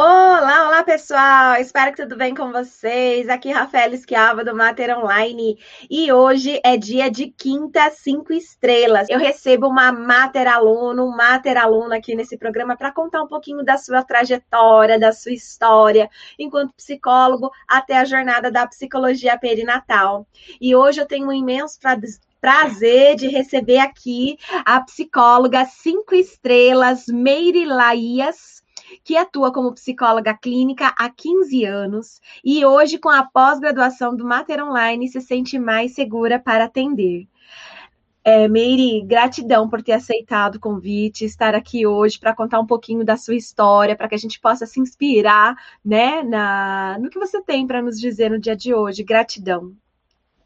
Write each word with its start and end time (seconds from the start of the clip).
Olá, 0.00 0.68
olá 0.68 0.84
pessoal, 0.84 1.56
espero 1.56 1.90
que 1.90 2.00
tudo 2.00 2.16
bem 2.16 2.32
com 2.32 2.52
vocês. 2.52 3.28
Aqui 3.28 3.50
Rafael 3.50 3.92
Esquiava 3.92 4.44
do 4.44 4.54
Mater 4.54 4.96
Online 4.96 5.58
e 5.90 6.12
hoje 6.12 6.60
é 6.62 6.76
dia 6.76 7.10
de 7.10 7.32
quinta 7.32 7.90
cinco 7.90 8.32
estrelas. 8.32 9.08
Eu 9.10 9.18
recebo 9.18 9.66
uma 9.66 9.90
Mater 9.90 10.46
aluno, 10.46 11.04
um 11.04 11.10
Mater 11.10 11.58
aluno 11.58 11.92
aqui 11.92 12.14
nesse 12.14 12.38
programa 12.38 12.76
para 12.76 12.92
contar 12.92 13.24
um 13.24 13.26
pouquinho 13.26 13.64
da 13.64 13.76
sua 13.76 14.04
trajetória, 14.04 15.00
da 15.00 15.10
sua 15.10 15.32
história 15.32 16.08
enquanto 16.38 16.74
psicólogo 16.74 17.50
até 17.66 17.96
a 17.98 18.04
jornada 18.04 18.52
da 18.52 18.68
psicologia 18.68 19.36
perinatal. 19.36 20.28
E 20.60 20.76
hoje 20.76 21.00
eu 21.00 21.06
tenho 21.06 21.26
um 21.26 21.32
imenso 21.32 21.76
prazer 22.40 23.16
de 23.16 23.26
receber 23.26 23.80
aqui 23.80 24.38
a 24.64 24.80
psicóloga 24.80 25.64
cinco 25.64 26.14
estrelas 26.14 27.06
Meire 27.08 27.64
Laías 27.64 28.62
que 29.04 29.16
atua 29.16 29.52
como 29.52 29.72
psicóloga 29.72 30.34
clínica 30.34 30.94
há 30.98 31.10
15 31.10 31.64
anos 31.64 32.20
e 32.44 32.64
hoje, 32.64 32.98
com 32.98 33.08
a 33.08 33.22
pós-graduação 33.22 34.14
do 34.16 34.24
Mater 34.24 34.62
Online, 34.62 35.08
se 35.08 35.20
sente 35.20 35.58
mais 35.58 35.94
segura 35.94 36.38
para 36.38 36.64
atender. 36.64 37.26
É, 38.24 38.46
Meire, 38.46 39.00
gratidão 39.06 39.68
por 39.70 39.82
ter 39.82 39.92
aceitado 39.92 40.56
o 40.56 40.60
convite, 40.60 41.24
estar 41.24 41.54
aqui 41.54 41.86
hoje 41.86 42.18
para 42.18 42.34
contar 42.34 42.60
um 42.60 42.66
pouquinho 42.66 43.02
da 43.02 43.16
sua 43.16 43.34
história, 43.34 43.96
para 43.96 44.06
que 44.08 44.14
a 44.14 44.18
gente 44.18 44.38
possa 44.38 44.66
se 44.66 44.78
inspirar, 44.78 45.56
né, 45.82 46.22
na, 46.22 46.98
no 47.00 47.08
que 47.08 47.18
você 47.18 47.42
tem 47.42 47.66
para 47.66 47.80
nos 47.80 47.98
dizer 47.98 48.30
no 48.30 48.38
dia 48.38 48.54
de 48.54 48.74
hoje. 48.74 49.02
Gratidão. 49.02 49.72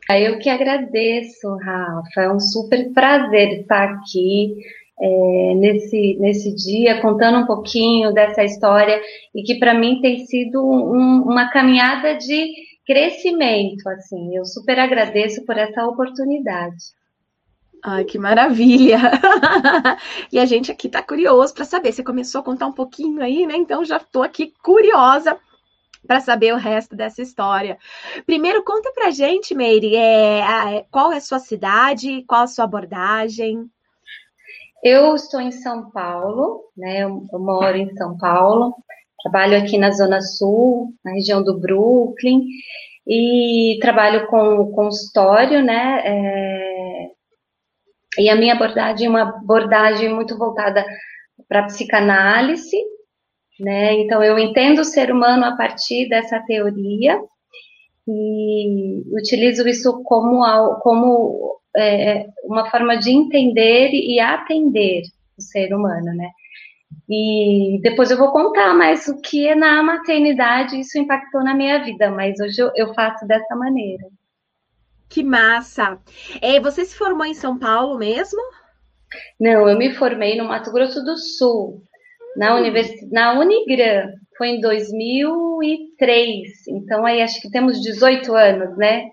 Eu 0.08 0.38
que 0.38 0.48
agradeço, 0.48 1.56
Rafa. 1.56 2.20
É 2.20 2.32
um 2.32 2.38
super 2.38 2.92
prazer 2.92 3.60
estar 3.60 3.88
aqui 3.88 4.54
é, 5.00 5.54
nesse, 5.54 6.16
nesse 6.20 6.54
dia, 6.54 7.00
contando 7.00 7.38
um 7.38 7.46
pouquinho 7.46 8.12
dessa 8.12 8.44
história 8.44 9.00
e 9.34 9.42
que 9.42 9.58
para 9.58 9.74
mim 9.74 10.00
tem 10.00 10.26
sido 10.26 10.62
um, 10.62 11.22
uma 11.22 11.50
caminhada 11.50 12.14
de 12.16 12.52
crescimento, 12.86 13.88
assim. 13.88 14.36
Eu 14.36 14.44
super 14.44 14.78
agradeço 14.78 15.44
por 15.44 15.56
essa 15.56 15.86
oportunidade. 15.86 16.76
Ai, 17.84 18.04
que 18.04 18.16
maravilha! 18.16 18.98
e 20.30 20.38
a 20.38 20.44
gente 20.44 20.70
aqui 20.70 20.86
está 20.86 21.02
curioso 21.02 21.52
para 21.52 21.64
saber. 21.64 21.92
Você 21.92 22.02
começou 22.04 22.40
a 22.40 22.44
contar 22.44 22.66
um 22.66 22.72
pouquinho 22.72 23.20
aí, 23.20 23.44
né? 23.44 23.56
Então 23.56 23.84
já 23.84 23.96
estou 23.96 24.22
aqui 24.22 24.52
curiosa 24.62 25.36
para 26.06 26.20
saber 26.20 26.54
o 26.54 26.58
resto 26.58 26.94
dessa 26.94 27.22
história. 27.22 27.76
Primeiro, 28.24 28.62
conta 28.62 28.92
para 28.92 29.10
gente, 29.10 29.54
Meire, 29.54 29.96
é, 29.96 30.84
qual 30.90 31.12
é 31.12 31.16
a 31.16 31.20
sua 31.20 31.40
cidade, 31.40 32.24
qual 32.26 32.42
a 32.42 32.46
sua 32.46 32.64
abordagem? 32.64 33.68
Eu 34.82 35.14
estou 35.14 35.40
em 35.40 35.52
São 35.52 35.90
Paulo, 35.90 36.64
né? 36.76 37.04
Eu, 37.04 37.24
eu, 37.32 37.38
moro 37.38 37.76
em 37.76 37.94
São 37.94 38.16
Paulo, 38.18 38.74
trabalho 39.22 39.56
aqui 39.56 39.78
na 39.78 39.92
Zona 39.92 40.20
Sul, 40.20 40.92
na 41.04 41.12
região 41.12 41.42
do 41.42 41.60
Brooklyn, 41.60 42.46
e 43.06 43.78
trabalho 43.80 44.26
com 44.26 44.72
consultório, 44.72 45.62
né? 45.62 46.02
É, 46.04 47.10
e 48.18 48.28
a 48.28 48.34
minha 48.34 48.54
abordagem 48.54 49.06
é 49.06 49.10
uma 49.10 49.22
abordagem 49.22 50.12
muito 50.12 50.36
voltada 50.36 50.84
para 51.48 51.64
psicanálise, 51.66 52.76
né? 53.60 53.94
Então 53.94 54.22
eu 54.22 54.36
entendo 54.36 54.80
o 54.80 54.84
ser 54.84 55.12
humano 55.12 55.44
a 55.44 55.56
partir 55.56 56.08
dessa 56.08 56.40
teoria 56.40 57.20
e 58.08 59.02
utilizo 59.14 59.66
isso 59.68 60.02
como, 60.02 60.44
como 60.80 61.61
é, 61.76 62.26
uma 62.44 62.70
forma 62.70 62.96
de 62.96 63.10
entender 63.10 63.90
e 63.92 64.20
atender 64.20 65.02
o 65.36 65.42
ser 65.42 65.74
humano, 65.74 66.14
né? 66.14 66.30
E 67.08 67.80
depois 67.82 68.10
eu 68.10 68.18
vou 68.18 68.32
contar 68.32 68.74
mais 68.74 69.08
o 69.08 69.20
que 69.20 69.54
na 69.54 69.82
maternidade 69.82 70.78
isso 70.78 70.98
impactou 70.98 71.42
na 71.42 71.54
minha 71.54 71.82
vida, 71.82 72.10
mas 72.10 72.38
hoje 72.40 72.60
eu, 72.60 72.70
eu 72.74 72.94
faço 72.94 73.26
dessa 73.26 73.54
maneira. 73.56 74.04
Que 75.08 75.22
massa! 75.22 75.98
É, 76.40 76.58
você 76.58 76.84
se 76.84 76.96
formou 76.96 77.26
em 77.26 77.34
São 77.34 77.58
Paulo 77.58 77.98
mesmo? 77.98 78.40
Não, 79.38 79.68
eu 79.68 79.76
me 79.76 79.92
formei 79.94 80.36
no 80.36 80.44
Mato 80.44 80.72
Grosso 80.72 81.04
do 81.04 81.18
Sul, 81.18 81.82
na, 82.36 82.54
hum. 82.54 82.60
univers... 82.60 82.90
na 83.10 83.38
Unigran, 83.38 84.12
foi 84.38 84.48
em 84.48 84.60
2003, 84.60 86.68
então 86.68 87.04
aí 87.04 87.20
acho 87.20 87.40
que 87.40 87.50
temos 87.50 87.80
18 87.82 88.34
anos, 88.34 88.76
né? 88.76 89.10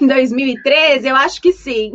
Em 0.00 0.06
2013? 0.06 1.08
Eu 1.08 1.16
acho 1.16 1.40
que 1.40 1.52
sim. 1.52 1.92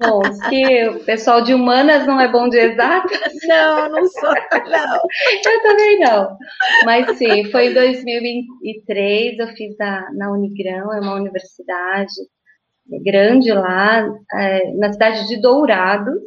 Bom, 0.00 0.22
se 0.32 0.88
o 0.88 1.04
pessoal 1.04 1.42
de 1.42 1.54
humanas 1.54 2.06
não 2.06 2.20
é 2.20 2.30
bom 2.30 2.48
de 2.48 2.58
exatas. 2.58 3.32
Não, 3.46 3.88
não 3.88 4.06
sou, 4.08 4.30
não. 4.30 5.00
Eu 5.46 5.62
também 5.62 5.98
não. 6.00 6.36
Mas 6.84 7.16
sim, 7.18 7.44
foi 7.50 7.68
em 7.68 7.74
2003, 7.74 9.38
eu 9.38 9.48
fiz 9.48 9.80
a, 9.80 10.08
na 10.12 10.30
Unigrão, 10.32 10.92
é 10.92 11.00
uma 11.00 11.14
universidade 11.14 12.12
grande 13.04 13.52
lá, 13.52 14.08
é, 14.34 14.72
na 14.74 14.92
cidade 14.92 15.28
de 15.28 15.40
Dourados. 15.40 16.20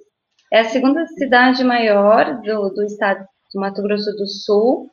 É 0.51 0.59
a 0.59 0.66
segunda 0.66 1.06
cidade 1.07 1.63
maior 1.63 2.41
do, 2.41 2.69
do 2.69 2.83
estado 2.83 3.25
do 3.53 3.59
Mato 3.59 3.81
Grosso 3.81 4.12
do 4.16 4.28
Sul. 4.28 4.89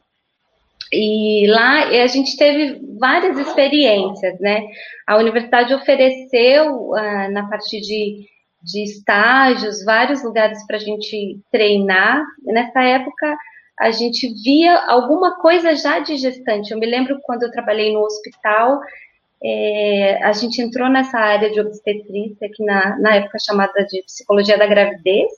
E 0.93 1.47
lá 1.49 1.89
a 1.89 2.07
gente 2.07 2.37
teve 2.37 2.81
várias 2.99 3.39
experiências, 3.39 4.39
né? 4.41 4.67
A 5.07 5.17
universidade 5.17 5.73
ofereceu, 5.73 6.91
uh, 6.91 7.31
na 7.31 7.49
parte 7.49 7.81
de, 7.81 8.27
de 8.63 8.85
estágios, 8.85 9.85
vários 9.85 10.23
lugares 10.25 10.67
para 10.67 10.77
a 10.77 10.81
gente 10.81 11.39
treinar. 11.51 12.25
Nessa 12.45 12.83
época, 12.83 13.37
a 13.79 13.91
gente 13.91 14.33
via 14.43 14.77
alguma 14.87 15.41
coisa 15.41 15.75
já 15.75 16.01
de 16.01 16.17
gestante. 16.17 16.73
Eu 16.73 16.79
me 16.79 16.87
lembro 16.87 17.21
quando 17.23 17.45
eu 17.45 17.51
trabalhei 17.51 17.93
no 17.93 18.01
hospital, 18.01 18.81
é, 19.43 20.23
a 20.23 20.33
gente 20.33 20.61
entrou 20.61 20.91
nessa 20.91 21.19
área 21.19 21.51
de 21.51 21.61
obstetrícia, 21.61 22.51
que 22.53 22.63
na, 22.63 22.99
na 22.99 23.17
época 23.17 23.39
chamada 23.39 23.85
de 23.87 24.03
psicologia 24.03 24.59
da 24.59 24.67
gravidez, 24.67 25.31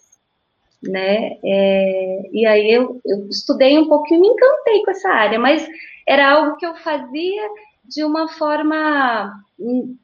né? 0.83 1.39
É, 1.45 2.31
e 2.33 2.47
aí 2.47 2.73
eu, 2.73 3.01
eu 3.05 3.29
estudei 3.29 3.79
um 3.79 3.85
e 3.85 4.19
me 4.19 4.29
encantei 4.29 4.83
com 4.85 4.91
essa 4.91 5.09
área, 5.11 5.39
mas 5.39 5.67
era 6.07 6.33
algo 6.33 6.57
que 6.57 6.67
eu 6.67 6.75
fazia 6.77 7.49
de 7.85 8.05
uma 8.05 8.29
forma 8.29 9.33
hum, 9.59 9.97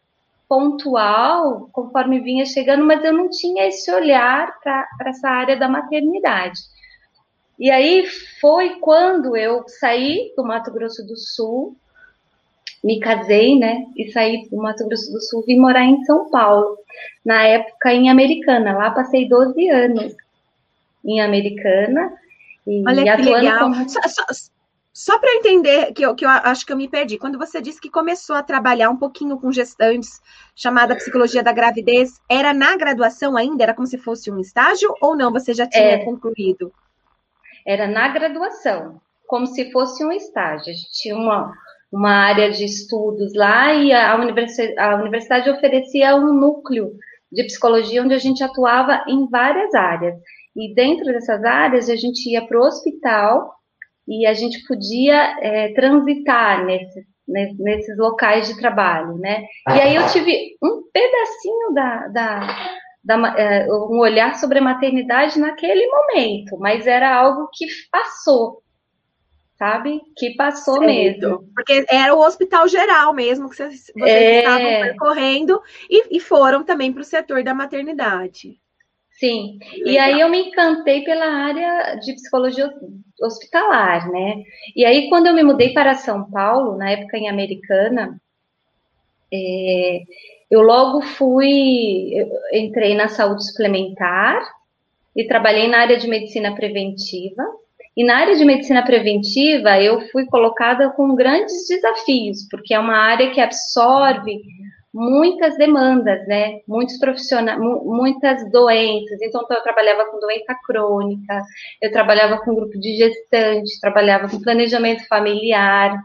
pontual, 0.48 1.68
conforme 1.72 2.20
vinha 2.20 2.46
chegando, 2.46 2.84
mas 2.84 3.04
eu 3.04 3.12
não 3.12 3.28
tinha 3.28 3.66
esse 3.66 3.90
olhar 3.92 4.58
para 4.60 4.86
essa 5.06 5.28
área 5.28 5.56
da 5.56 5.68
maternidade. 5.68 6.60
E 7.58 7.70
aí 7.70 8.06
foi 8.40 8.76
quando 8.76 9.36
eu 9.36 9.64
saí 9.66 10.32
do 10.36 10.44
Mato 10.44 10.72
Grosso 10.72 11.04
do 11.04 11.16
Sul, 11.16 11.76
me 12.84 13.00
casei, 13.00 13.58
né, 13.58 13.84
e 13.96 14.12
saí 14.12 14.48
do 14.48 14.56
Mato 14.58 14.86
Grosso 14.86 15.10
do 15.10 15.20
Sul, 15.20 15.42
vim 15.44 15.58
morar 15.58 15.84
em 15.84 16.04
São 16.04 16.30
Paulo, 16.30 16.78
na 17.24 17.42
época 17.42 17.92
em 17.92 18.08
Americana, 18.08 18.78
lá 18.78 18.92
passei 18.92 19.28
12 19.28 19.68
anos 19.68 20.14
em 21.08 21.20
Americana. 21.20 22.12
E 22.66 22.84
Olha 22.86 23.16
que 23.16 23.22
legal. 23.22 23.58
Como... 23.60 23.88
Só, 23.88 24.00
só, 24.06 24.24
só 24.92 25.18
para 25.18 25.34
entender, 25.36 25.92
que 25.92 26.04
eu, 26.04 26.14
que 26.14 26.24
eu 26.24 26.28
acho 26.28 26.66
que 26.66 26.72
eu 26.72 26.76
me 26.76 26.88
perdi, 26.88 27.18
quando 27.18 27.38
você 27.38 27.62
disse 27.62 27.80
que 27.80 27.88
começou 27.88 28.36
a 28.36 28.42
trabalhar 28.42 28.90
um 28.90 28.96
pouquinho 28.96 29.38
com 29.38 29.50
gestantes, 29.50 30.20
chamada 30.54 30.96
psicologia 30.96 31.42
da 31.42 31.52
gravidez, 31.52 32.20
era 32.28 32.52
na 32.52 32.76
graduação 32.76 33.36
ainda? 33.36 33.62
Era 33.62 33.74
como 33.74 33.86
se 33.86 33.96
fosse 33.96 34.30
um 34.30 34.38
estágio 34.38 34.92
ou 35.00 35.16
não? 35.16 35.32
Você 35.32 35.54
já 35.54 35.66
tinha 35.66 35.84
é, 35.84 36.04
concluído? 36.04 36.72
Era 37.66 37.86
na 37.86 38.08
graduação, 38.08 39.00
como 39.26 39.46
se 39.46 39.70
fosse 39.70 40.04
um 40.04 40.12
estágio. 40.12 40.72
A 40.72 40.74
gente 40.74 40.92
tinha 40.92 41.16
uma, 41.16 41.54
uma 41.92 42.10
área 42.10 42.50
de 42.50 42.64
estudos 42.64 43.34
lá 43.34 43.72
e 43.72 43.92
a 43.92 44.16
universidade, 44.16 44.78
a 44.78 44.96
universidade 44.96 45.48
oferecia 45.48 46.16
um 46.16 46.34
núcleo 46.34 46.92
de 47.30 47.44
psicologia 47.44 48.02
onde 48.02 48.14
a 48.14 48.18
gente 48.18 48.42
atuava 48.42 49.04
em 49.06 49.28
várias 49.28 49.74
áreas. 49.74 50.16
E 50.58 50.74
dentro 50.74 51.04
dessas 51.04 51.44
áreas, 51.44 51.88
a 51.88 51.94
gente 51.94 52.28
ia 52.28 52.44
para 52.44 52.58
o 52.58 52.64
hospital 52.64 53.54
e 54.08 54.26
a 54.26 54.34
gente 54.34 54.66
podia 54.66 55.38
é, 55.40 55.72
transitar 55.72 56.64
nesses, 56.64 57.04
nesses 57.28 57.96
locais 57.96 58.48
de 58.48 58.58
trabalho, 58.58 59.16
né? 59.18 59.44
E 59.68 59.80
aí 59.80 59.94
eu 59.94 60.04
tive 60.08 60.56
um 60.60 60.82
pedacinho 60.92 61.72
da, 61.72 62.08
da, 62.08 62.70
da 63.04 63.34
é, 63.38 63.66
um 63.72 64.00
olhar 64.00 64.34
sobre 64.34 64.58
a 64.58 64.62
maternidade 64.62 65.38
naquele 65.38 65.86
momento, 65.86 66.58
mas 66.58 66.88
era 66.88 67.14
algo 67.14 67.48
que 67.52 67.64
passou, 67.92 68.60
sabe? 69.56 70.00
Que 70.16 70.34
passou 70.34 70.78
certo. 70.78 70.86
mesmo. 70.88 71.44
Porque 71.54 71.86
era 71.88 72.16
o 72.16 72.20
hospital 72.20 72.66
geral 72.66 73.14
mesmo 73.14 73.48
que 73.48 73.54
vocês, 73.54 73.92
vocês 73.94 74.12
é... 74.12 74.38
estavam 74.38 74.80
percorrendo 74.80 75.62
e, 75.88 76.16
e 76.16 76.18
foram 76.18 76.64
também 76.64 76.92
para 76.92 77.02
o 77.02 77.04
setor 77.04 77.44
da 77.44 77.54
maternidade. 77.54 78.58
Sim, 79.18 79.58
Legal. 79.78 79.92
e 79.92 79.98
aí 79.98 80.20
eu 80.20 80.28
me 80.28 80.48
encantei 80.48 81.02
pela 81.02 81.26
área 81.26 81.96
de 81.96 82.12
psicologia 82.14 82.72
hospitalar, 83.20 84.08
né? 84.10 84.44
E 84.76 84.84
aí, 84.84 85.08
quando 85.08 85.26
eu 85.26 85.34
me 85.34 85.42
mudei 85.42 85.72
para 85.72 85.96
São 85.96 86.30
Paulo, 86.30 86.76
na 86.76 86.90
época 86.90 87.18
em 87.18 87.28
Americana, 87.28 88.20
é, 89.32 90.02
eu 90.48 90.62
logo 90.62 91.02
fui, 91.02 92.12
eu 92.14 92.28
entrei 92.52 92.94
na 92.94 93.08
saúde 93.08 93.44
suplementar 93.44 94.40
e 95.16 95.26
trabalhei 95.26 95.68
na 95.68 95.80
área 95.80 95.98
de 95.98 96.06
medicina 96.06 96.54
preventiva. 96.54 97.42
E 97.96 98.04
na 98.04 98.18
área 98.18 98.36
de 98.36 98.44
medicina 98.44 98.84
preventiva, 98.84 99.82
eu 99.82 100.00
fui 100.12 100.26
colocada 100.26 100.90
com 100.90 101.16
grandes 101.16 101.66
desafios, 101.66 102.46
porque 102.48 102.72
é 102.72 102.78
uma 102.78 102.96
área 102.96 103.30
que 103.32 103.40
absorve 103.40 104.40
muitas 104.98 105.56
demandas, 105.56 106.26
né? 106.26 106.60
Muitos 106.66 106.98
profissionais, 106.98 107.58
muitas 107.58 108.50
doenças. 108.50 109.22
Então, 109.22 109.46
eu 109.48 109.62
trabalhava 109.62 110.06
com 110.06 110.18
doença 110.18 110.54
crônica, 110.66 111.42
eu 111.80 111.92
trabalhava 111.92 112.38
com 112.38 112.54
grupo 112.54 112.76
de 112.80 112.96
gestante, 112.96 113.80
trabalhava 113.80 114.28
com 114.28 114.42
planejamento 114.42 115.06
familiar, 115.06 115.96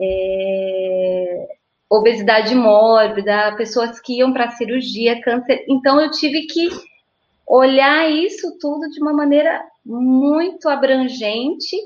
é, 0.00 1.46
obesidade 1.88 2.56
mórbida, 2.56 3.54
pessoas 3.56 4.00
que 4.00 4.18
iam 4.18 4.32
para 4.32 4.50
cirurgia, 4.50 5.22
câncer. 5.22 5.64
Então, 5.68 6.00
eu 6.00 6.10
tive 6.10 6.46
que 6.46 6.68
olhar 7.46 8.10
isso 8.10 8.58
tudo 8.58 8.90
de 8.90 9.00
uma 9.00 9.12
maneira 9.12 9.64
muito 9.86 10.68
abrangente. 10.68 11.76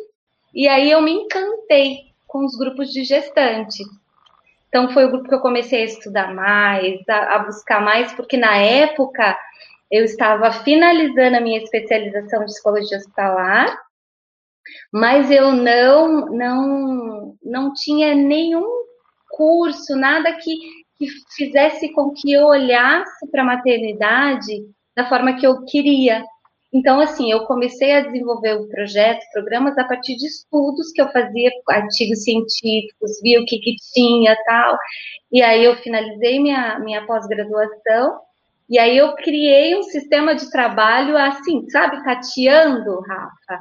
E 0.54 0.66
aí 0.66 0.90
eu 0.90 1.02
me 1.02 1.12
encantei 1.12 2.08
com 2.26 2.42
os 2.46 2.56
grupos 2.56 2.90
de 2.90 3.04
gestante. 3.04 3.84
Então 4.68 4.90
foi 4.92 5.06
o 5.06 5.10
grupo 5.10 5.28
que 5.28 5.34
eu 5.34 5.40
comecei 5.40 5.82
a 5.82 5.86
estudar 5.86 6.34
mais, 6.34 7.00
a, 7.08 7.36
a 7.36 7.38
buscar 7.40 7.80
mais, 7.80 8.12
porque 8.12 8.36
na 8.36 8.56
época 8.56 9.38
eu 9.90 10.04
estava 10.04 10.52
finalizando 10.52 11.36
a 11.36 11.40
minha 11.40 11.58
especialização 11.58 12.40
de 12.40 12.52
psicologia 12.52 12.98
hospitalar, 12.98 13.74
mas 14.92 15.30
eu 15.30 15.52
não 15.52 16.26
não 16.26 17.36
não 17.42 17.72
tinha 17.72 18.14
nenhum 18.14 18.84
curso, 19.30 19.96
nada 19.96 20.32
que, 20.34 20.56
que 20.98 21.06
fizesse 21.36 21.92
com 21.92 22.12
que 22.12 22.32
eu 22.32 22.46
olhasse 22.46 23.30
para 23.30 23.42
a 23.42 23.46
maternidade 23.46 24.66
da 24.96 25.08
forma 25.08 25.36
que 25.38 25.46
eu 25.46 25.64
queria. 25.64 26.24
Então, 26.72 27.00
assim, 27.00 27.30
eu 27.30 27.46
comecei 27.46 27.92
a 27.92 28.00
desenvolver 28.00 28.54
o 28.54 28.68
projeto, 28.68 29.24
programas, 29.32 29.76
a 29.78 29.84
partir 29.84 30.16
de 30.16 30.26
estudos 30.26 30.92
que 30.92 31.00
eu 31.00 31.10
fazia, 31.10 31.50
artigos 31.70 32.22
científicos, 32.22 33.20
via 33.22 33.40
o 33.40 33.46
que, 33.46 33.58
que 33.58 33.74
tinha 33.94 34.36
tal. 34.44 34.76
E 35.32 35.42
aí 35.42 35.64
eu 35.64 35.76
finalizei 35.76 36.38
minha, 36.38 36.78
minha 36.78 37.06
pós-graduação, 37.06 38.20
e 38.68 38.78
aí 38.78 38.98
eu 38.98 39.14
criei 39.14 39.76
um 39.76 39.82
sistema 39.82 40.34
de 40.34 40.50
trabalho 40.50 41.16
assim, 41.16 41.66
sabe, 41.70 42.04
tateando, 42.04 43.00
Rafa, 43.00 43.60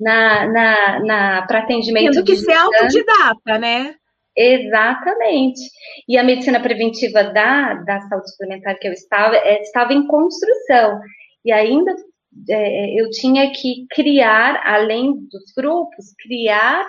na, 0.00 0.46
na, 0.46 1.00
na 1.00 1.46
para 1.46 1.58
atendimento. 1.60 2.12
Tendo 2.12 2.24
que 2.24 2.36
ser 2.36 2.54
autodidata, 2.54 3.58
né? 3.58 3.94
Exatamente. 4.34 5.60
E 6.08 6.16
a 6.16 6.24
medicina 6.24 6.60
preventiva 6.60 7.24
da, 7.24 7.74
da 7.74 8.00
saúde 8.02 8.30
suplementar 8.30 8.78
que 8.78 8.88
eu 8.88 8.92
estava, 8.92 9.36
é, 9.36 9.60
estava 9.60 9.92
em 9.92 10.06
construção. 10.06 10.98
E 11.44 11.52
ainda 11.52 11.94
é, 12.48 13.00
eu 13.00 13.10
tinha 13.10 13.50
que 13.52 13.86
criar, 13.90 14.62
além 14.64 15.14
dos 15.14 15.52
grupos, 15.56 16.14
criar 16.22 16.86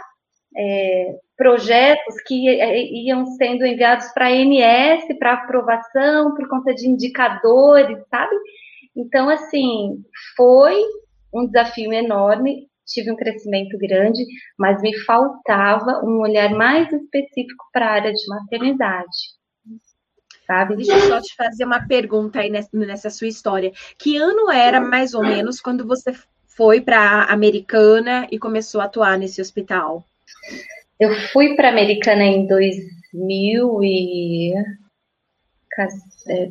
é, 0.57 1.15
projetos 1.37 2.15
que 2.25 2.49
é, 2.49 2.83
iam 2.83 3.25
sendo 3.37 3.65
enviados 3.65 4.07
para 4.13 4.27
a 4.27 4.31
ANS 4.31 5.05
para 5.17 5.33
aprovação 5.33 6.35
por 6.35 6.47
conta 6.49 6.73
de 6.73 6.87
indicadores, 6.87 7.97
sabe? 8.09 8.35
Então, 8.95 9.29
assim, 9.29 10.03
foi 10.35 10.75
um 11.33 11.45
desafio 11.45 11.93
enorme, 11.93 12.67
tive 12.85 13.11
um 13.11 13.15
crescimento 13.15 13.77
grande, 13.77 14.25
mas 14.57 14.81
me 14.81 14.97
faltava 14.99 16.03
um 16.03 16.21
olhar 16.21 16.49
mais 16.49 16.91
específico 16.91 17.65
para 17.71 17.85
a 17.85 17.91
área 17.91 18.11
de 18.11 18.27
maternidade 18.27 19.38
sabe? 20.49 20.75
Deixa 20.77 20.93
eu 20.93 21.01
só 21.01 21.21
te 21.21 21.35
fazer 21.35 21.63
uma 21.63 21.85
pergunta 21.87 22.39
aí 22.39 22.49
nessa 22.49 23.11
sua 23.11 23.27
história. 23.27 23.71
Que 23.99 24.17
ano 24.17 24.49
era, 24.51 24.81
mais 24.81 25.13
ou 25.13 25.21
menos, 25.21 25.61
quando 25.61 25.85
você 25.85 26.11
foi 26.47 26.81
para 26.81 27.25
Americana 27.25 28.27
e 28.31 28.39
começou 28.39 28.81
a 28.81 28.85
atuar 28.85 29.15
nesse 29.15 29.39
hospital? 29.39 30.03
Eu 30.99 31.13
fui 31.31 31.55
para 31.55 31.69
Americana 31.69 32.23
em 32.23 32.47
2000 32.47 33.83
e... 33.83 34.53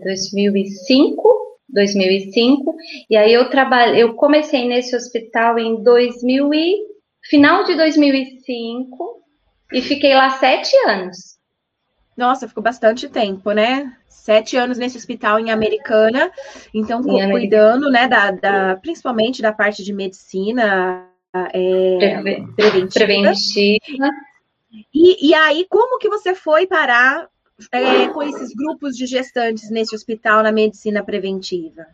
2005, 0.05 1.59
2005, 1.69 2.77
e 3.11 3.17
aí 3.17 3.33
eu 3.33 3.51
trabalhei, 3.51 4.03
eu 4.03 4.15
comecei 4.15 4.67
nesse 4.67 4.97
hospital 4.97 5.59
em 5.59 5.83
2000 5.83 6.55
e 6.55 6.77
final 7.25 7.65
de 7.65 7.75
2005 7.75 9.23
e 9.75 9.83
fiquei 9.83 10.15
lá 10.15 10.31
sete 10.31 10.75
anos. 10.87 11.38
Nossa, 12.19 12.49
ficou 12.49 12.65
bastante 12.65 13.09
tempo, 13.09 13.53
né? 13.53 13.97
Sete 14.09 14.57
anos 14.57 14.77
nesse 14.77 14.99
hospital 14.99 15.39
em 15.39 15.53
Americana, 15.53 16.33
então 16.75 17.01
em 17.09 17.31
cuidando, 17.31 17.89
né, 17.89 18.09
da, 18.09 18.33
da, 18.33 18.77
principalmente 18.77 19.41
da 19.41 19.53
parte 19.53 19.85
de 19.85 19.93
medicina 19.93 21.07
é, 21.55 22.21
preventiva. 22.57 22.91
preventiva. 22.93 24.11
E, 24.93 25.29
e 25.31 25.33
aí, 25.33 25.65
como 25.71 26.01
que 26.01 26.09
você 26.09 26.35
foi 26.35 26.67
parar 26.67 27.29
é, 27.71 28.09
com 28.09 28.21
esses 28.25 28.53
grupos 28.53 28.97
de 28.97 29.07
gestantes 29.07 29.71
nesse 29.71 29.95
hospital 29.95 30.43
na 30.43 30.51
medicina 30.51 31.05
preventiva? 31.05 31.87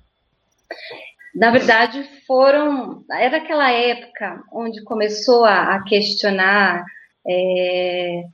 Na 1.35 1.51
verdade, 1.51 2.03
foram. 2.27 3.05
Era 3.13 3.37
aquela 3.37 3.71
época 3.71 4.43
onde 4.51 4.83
começou 4.85 5.45
a, 5.45 5.75
a 5.75 5.85
questionar 5.85 6.83
é, 7.29 8.25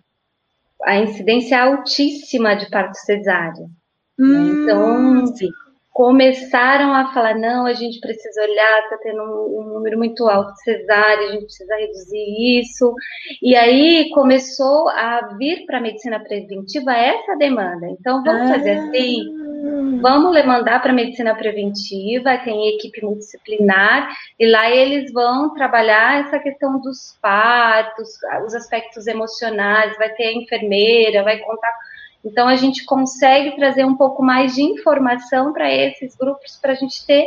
a 0.85 0.99
incidência 0.99 1.57
é 1.57 1.61
altíssima 1.61 2.55
de 2.55 2.69
parto 2.71 2.95
cesárea. 2.95 3.67
Hum, 4.19 4.63
então, 4.65 5.27
sim. 5.35 5.51
Começaram 6.01 6.95
a 6.95 7.13
falar: 7.13 7.35
não, 7.35 7.67
a 7.67 7.75
gente 7.75 8.01
precisa 8.01 8.43
olhar, 8.43 8.81
está 8.81 8.97
tendo 9.03 9.23
um, 9.23 9.61
um, 9.61 9.75
número 9.75 9.99
muito 9.99 10.27
alto 10.27 10.55
de 10.55 10.63
cesárea, 10.63 11.29
a 11.29 11.33
gente 11.33 11.45
precisa 11.45 11.77
reduzir 11.77 12.59
isso. 12.59 12.95
E 13.43 13.55
aí 13.55 14.09
começou 14.15 14.89
a 14.89 15.35
vir 15.37 15.67
para 15.67 15.77
a 15.77 15.81
medicina 15.83 16.19
preventiva 16.19 16.95
essa 16.95 17.37
demanda. 17.37 17.87
Então, 17.87 18.25
vamos 18.25 18.51
ah. 18.51 18.55
fazer 18.55 18.71
assim 18.71 19.51
Vamos 20.01 20.45
mandar 20.47 20.81
para 20.81 20.93
medicina 20.93 21.35
preventiva, 21.35 22.39
tem 22.39 22.75
equipe 22.75 23.05
multidisciplinar, 23.05 24.09
e 24.39 24.47
lá 24.47 24.71
eles 24.71 25.13
vão 25.13 25.53
trabalhar 25.53 26.25
essa 26.25 26.39
questão 26.39 26.81
dos 26.81 27.19
partos, 27.21 28.09
os 28.47 28.55
aspectos 28.55 29.07
emocionais, 29.07 29.97
vai 29.99 30.09
ter 30.15 30.29
a 30.29 30.33
enfermeira, 30.33 31.23
vai 31.23 31.39
contar. 31.39 31.71
Então, 32.25 32.49
a 32.49 32.57
gente 32.57 32.85
consegue 32.85 33.57
trazer 33.57 33.85
um 33.85 33.97
pouco 33.97 34.23
mais 34.23 34.55
de 34.55 34.63
informação 34.63 35.53
para 35.53 35.73
esses 35.73 36.15
grupos, 36.15 36.59
para 36.61 36.73
a 36.73 36.77
gente 36.77 37.05
ter 37.07 37.27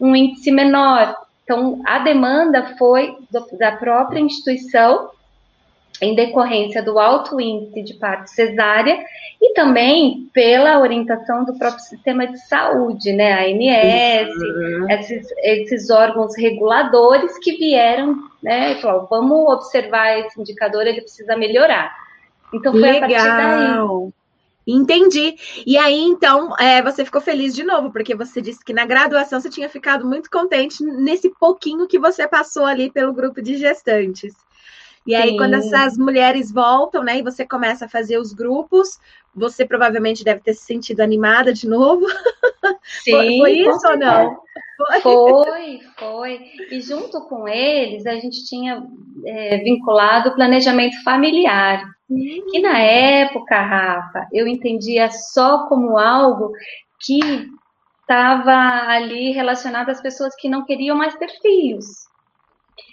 um 0.00 0.16
índice 0.16 0.50
menor. 0.50 1.16
Então, 1.44 1.80
a 1.84 1.98
demanda 1.98 2.74
foi 2.78 3.16
do, 3.30 3.46
da 3.58 3.72
própria 3.72 4.20
instituição 4.20 5.10
em 6.00 6.14
decorrência 6.16 6.82
do 6.82 6.98
alto 6.98 7.40
índice 7.40 7.82
de 7.82 7.94
parto 7.94 8.28
cesárea 8.28 9.04
e 9.40 9.52
também 9.54 10.28
pela 10.32 10.80
orientação 10.80 11.44
do 11.44 11.56
próprio 11.56 11.84
sistema 11.84 12.26
de 12.26 12.38
saúde, 12.48 13.12
né, 13.12 13.32
a 13.32 13.42
ANS, 13.42 14.34
uhum. 14.34 14.90
esses, 14.90 15.28
esses, 15.38 15.90
órgãos 15.90 16.36
reguladores 16.36 17.38
que 17.38 17.52
vieram, 17.52 18.16
né, 18.42 18.72
e 18.72 18.80
falaram, 18.80 19.06
vamos 19.06 19.52
observar 19.52 20.18
esse 20.18 20.40
indicador, 20.40 20.86
ele 20.86 21.02
precisa 21.02 21.36
melhorar. 21.36 21.94
Então 22.52 22.72
foi 22.72 22.80
Legal. 22.80 22.96
a 22.96 23.00
partir 23.00 23.28
daí. 23.28 24.12
Entendi. 24.66 25.36
E 25.66 25.76
aí, 25.76 26.00
então, 26.00 26.56
é, 26.56 26.82
você 26.82 27.04
ficou 27.04 27.20
feliz 27.20 27.54
de 27.54 27.64
novo, 27.64 27.90
porque 27.90 28.14
você 28.14 28.40
disse 28.40 28.64
que 28.64 28.72
na 28.72 28.86
graduação 28.86 29.40
você 29.40 29.50
tinha 29.50 29.68
ficado 29.68 30.06
muito 30.06 30.30
contente 30.30 30.84
nesse 30.84 31.30
pouquinho 31.30 31.88
que 31.88 31.98
você 31.98 32.28
passou 32.28 32.64
ali 32.64 32.90
pelo 32.90 33.12
grupo 33.12 33.42
de 33.42 33.56
gestantes. 33.56 34.34
E 35.04 35.16
aí, 35.16 35.30
Sim. 35.30 35.36
quando 35.36 35.54
essas 35.54 35.98
mulheres 35.98 36.52
voltam, 36.52 37.02
né, 37.02 37.18
e 37.18 37.22
você 37.22 37.44
começa 37.44 37.86
a 37.86 37.88
fazer 37.88 38.18
os 38.18 38.32
grupos, 38.32 39.00
você 39.34 39.64
provavelmente 39.64 40.24
deve 40.24 40.40
ter 40.40 40.54
se 40.54 40.64
sentido 40.64 41.00
animada 41.00 41.52
de 41.52 41.68
novo. 41.68 42.04
Sim, 43.02 43.12
foi, 43.12 43.38
foi 43.38 43.52
isso 43.52 43.88
ou 43.88 43.96
não? 43.96 44.42
Foi, 45.02 45.80
foi. 45.98 46.40
E 46.70 46.80
junto 46.80 47.20
com 47.28 47.46
eles, 47.48 48.06
a 48.06 48.14
gente 48.16 48.44
tinha 48.44 48.84
é, 49.24 49.58
vinculado 49.58 50.30
o 50.30 50.34
planejamento 50.34 51.02
familiar. 51.02 51.84
Que 52.50 52.60
na 52.60 52.78
época, 52.78 53.58
Rafa, 53.58 54.26
eu 54.32 54.46
entendia 54.46 55.10
só 55.10 55.66
como 55.66 55.96
algo 55.96 56.52
que 57.00 57.20
estava 58.02 58.90
ali 58.90 59.32
relacionado 59.32 59.88
às 59.88 60.00
pessoas 60.00 60.34
que 60.36 60.48
não 60.48 60.64
queriam 60.64 60.96
mais 60.96 61.14
ter 61.14 61.28
filhos. 61.40 61.86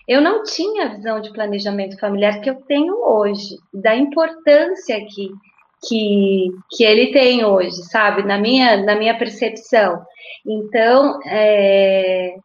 Eu 0.07 0.21
não 0.21 0.43
tinha 0.43 0.85
a 0.85 0.95
visão 0.95 1.19
de 1.19 1.31
planejamento 1.33 1.99
familiar 1.99 2.39
que 2.41 2.49
eu 2.49 2.55
tenho 2.63 2.95
hoje, 3.05 3.59
da 3.73 3.95
importância 3.95 4.97
que, 5.05 5.29
que, 5.87 6.47
que 6.71 6.83
ele 6.83 7.11
tem 7.11 7.45
hoje, 7.45 7.83
sabe? 7.83 8.23
Na 8.23 8.37
minha, 8.37 8.77
na 8.77 8.95
minha 8.95 9.17
percepção. 9.17 10.05
Então, 10.45 11.19
é, 11.25 12.35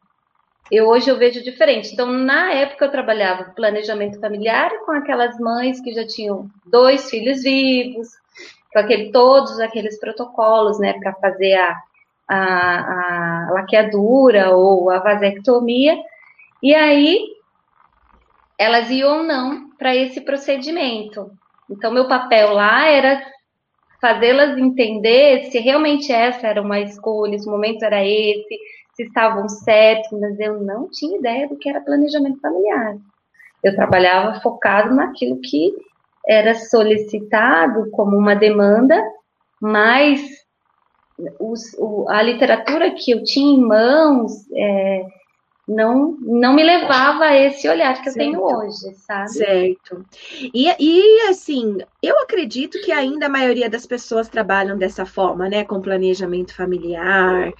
eu 0.71 0.89
hoje 0.89 1.11
eu 1.11 1.19
vejo 1.19 1.43
diferente. 1.43 1.93
Então, 1.93 2.07
na 2.07 2.53
época 2.53 2.85
eu 2.85 2.91
trabalhava 2.91 3.53
planejamento 3.55 4.21
familiar 4.21 4.71
com 4.85 4.93
aquelas 4.93 5.39
mães 5.39 5.81
que 5.81 5.93
já 5.93 6.07
tinham 6.07 6.49
dois 6.65 7.11
filhos 7.11 7.43
vivos, 7.43 8.09
com 8.73 8.79
aquele, 8.79 9.13
todos 9.13 9.61
aqueles 9.61 9.99
protocolos, 9.99 10.79
né, 10.79 10.95
para 10.95 11.13
fazer 11.15 11.55
a, 11.55 11.77
a, 12.29 13.49
a 13.49 13.53
laqueadura 13.53 14.51
ou 14.51 14.91
a 14.91 14.99
vasectomia. 14.99 15.97
E 16.63 16.75
aí 16.75 17.35
elas 18.59 18.91
iam 18.91 19.19
ou 19.19 19.23
não 19.23 19.71
para 19.77 19.95
esse 19.95 20.21
procedimento. 20.21 21.31
Então, 21.71 21.93
meu 21.93 22.07
papel 22.07 22.53
lá 22.53 22.87
era 22.89 23.23
fazê-las 24.01 24.59
entender 24.59 25.45
se 25.45 25.59
realmente 25.59 26.13
essa 26.13 26.47
era 26.47 26.61
uma 26.61 26.81
escolha, 26.81 27.39
se 27.39 27.49
o 27.49 27.51
momento 27.51 27.83
era 27.85 28.05
esse, 28.05 28.59
se 28.95 29.05
estavam 29.05 29.49
certos, 29.49 30.13
mas 30.21 30.39
eu 30.39 30.61
não 30.61 30.89
tinha 30.91 31.19
ideia 31.19 31.49
do 31.49 31.57
que 31.57 31.69
era 31.69 31.81
planejamento 31.81 32.41
familiar. 32.41 32.97
Eu 33.63 33.75
trabalhava 33.75 34.41
focado 34.41 34.95
naquilo 34.95 35.41
que 35.41 35.73
era 36.27 36.55
solicitado 36.55 37.91
como 37.91 38.17
uma 38.17 38.35
demanda, 38.35 39.03
mas 39.61 40.21
os, 41.41 41.75
o, 41.79 42.07
a 42.09 42.23
literatura 42.23 42.91
que 42.91 43.11
eu 43.11 43.23
tinha 43.25 43.57
em 43.57 43.61
mãos 43.61 44.33
é, 44.55 45.07
não, 45.67 46.17
não 46.21 46.55
me 46.55 46.63
levava 46.63 47.25
a 47.25 47.37
esse 47.37 47.67
olhar 47.69 48.03
que 48.03 48.11
eu 48.11 48.15
tenho 48.15 48.43
hoje, 48.43 48.95
sabe? 48.97 49.31
Certo. 49.31 50.05
E, 50.53 50.69
e 50.79 51.21
assim, 51.29 51.79
eu 52.03 52.19
acredito 52.21 52.81
que 52.83 52.93
ainda 52.93 53.27
a 53.27 53.31
maioria 53.31 53.71
das 53.71 53.87
pessoas 53.87 54.29
trabalham 54.29 54.77
dessa 54.77 55.07
forma, 55.07 55.49
né? 55.49 55.65
Com 55.65 55.81
planejamento 55.81 56.55
familiar, 56.55 57.53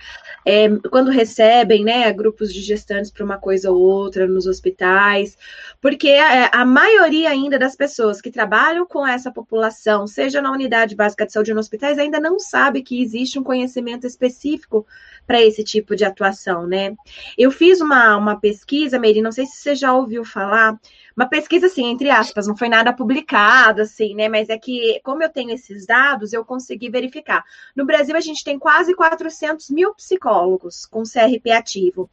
é, 0.45 0.69
quando 0.91 1.11
recebem, 1.11 1.83
né, 1.83 2.13
grupos 2.13 2.53
de 2.53 2.61
gestantes 2.61 3.11
para 3.11 3.25
uma 3.25 3.39
coisa 3.39 3.71
ou 3.71 3.81
outra 3.81 4.27
nos 4.27 4.47
hospitais, 4.47 5.39
porque 5.81 6.11
a, 6.11 6.49
a, 6.49 6.65
maioria 6.65 7.31
ainda 7.31 7.59
das 7.59 7.75
pessoas 7.75 8.21
que 8.21 8.31
trabalham 8.31 8.87
com 8.87 9.07
essa 9.07 9.33
população, 9.33 10.07
seja 10.07 10.43
na 10.43 10.53
unidade 10.53 10.95
básica 10.95 11.25
de 11.25 11.33
saúde 11.33 11.53
ou 11.53 11.57
nos 11.57 11.67
hospitais, 11.67 11.99
ainda 11.99 12.21
não 12.21 12.39
sabe 12.39 12.83
que 12.83 13.03
existe 13.03 13.39
um 13.39 13.43
conhecimento 13.43 14.07
específico 14.07 14.87
para 15.27 15.43
esse 15.43 15.65
tipo 15.65 15.97
de 15.97 16.05
atuação, 16.05 16.67
né? 16.67 16.95
Eu 17.39 17.51
fiz 17.51 17.81
uma, 17.81 17.94
uma 18.19 18.39
pesquisa, 18.39 18.99
Meire, 18.99 19.23
não 19.23 19.33
sei 19.33 19.47
se 19.47 19.57
você 19.57 19.75
já 19.75 19.93
ouviu 19.93 20.25
falar, 20.25 20.79
uma 21.17 21.27
pesquisa, 21.29 21.67
assim, 21.67 21.87
entre 21.87 22.11
aspas, 22.11 22.47
não 22.47 22.57
foi 22.57 22.69
nada 22.69 22.93
publicado, 22.93 23.83
assim, 23.83 24.15
né? 24.15 24.29
Mas 24.29 24.49
é 24.49 24.59
que, 24.59 25.01
como 25.05 25.23
eu 25.23 25.29
tenho 25.29 25.51
esses 25.53 25.87
dados, 25.87 26.33
eu 26.33 26.45
consegui 26.45 26.91
verificar. 26.91 27.45
No 27.75 27.85
Brasil, 27.85 28.17
a 28.17 28.21
gente 28.21 28.43
tem 28.43 28.59
quase 28.59 28.95
400 28.95 29.71
mil 29.71 29.95
psicólogos 29.95 30.87
com 30.87 31.03
CRP 31.03 31.53
ativo. 31.53 32.11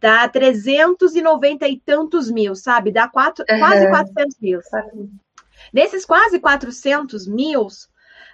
Dá 0.00 0.28
390 0.28 1.68
e 1.68 1.78
tantos 1.78 2.30
mil, 2.30 2.54
sabe? 2.54 2.90
Dá 2.90 3.06
quatro, 3.06 3.44
uhum. 3.48 3.58
quase 3.58 3.88
400 3.88 4.36
mil. 4.40 4.60
Desses 5.72 6.04
quase 6.04 6.40
400 6.40 7.28
mil, 7.28 7.68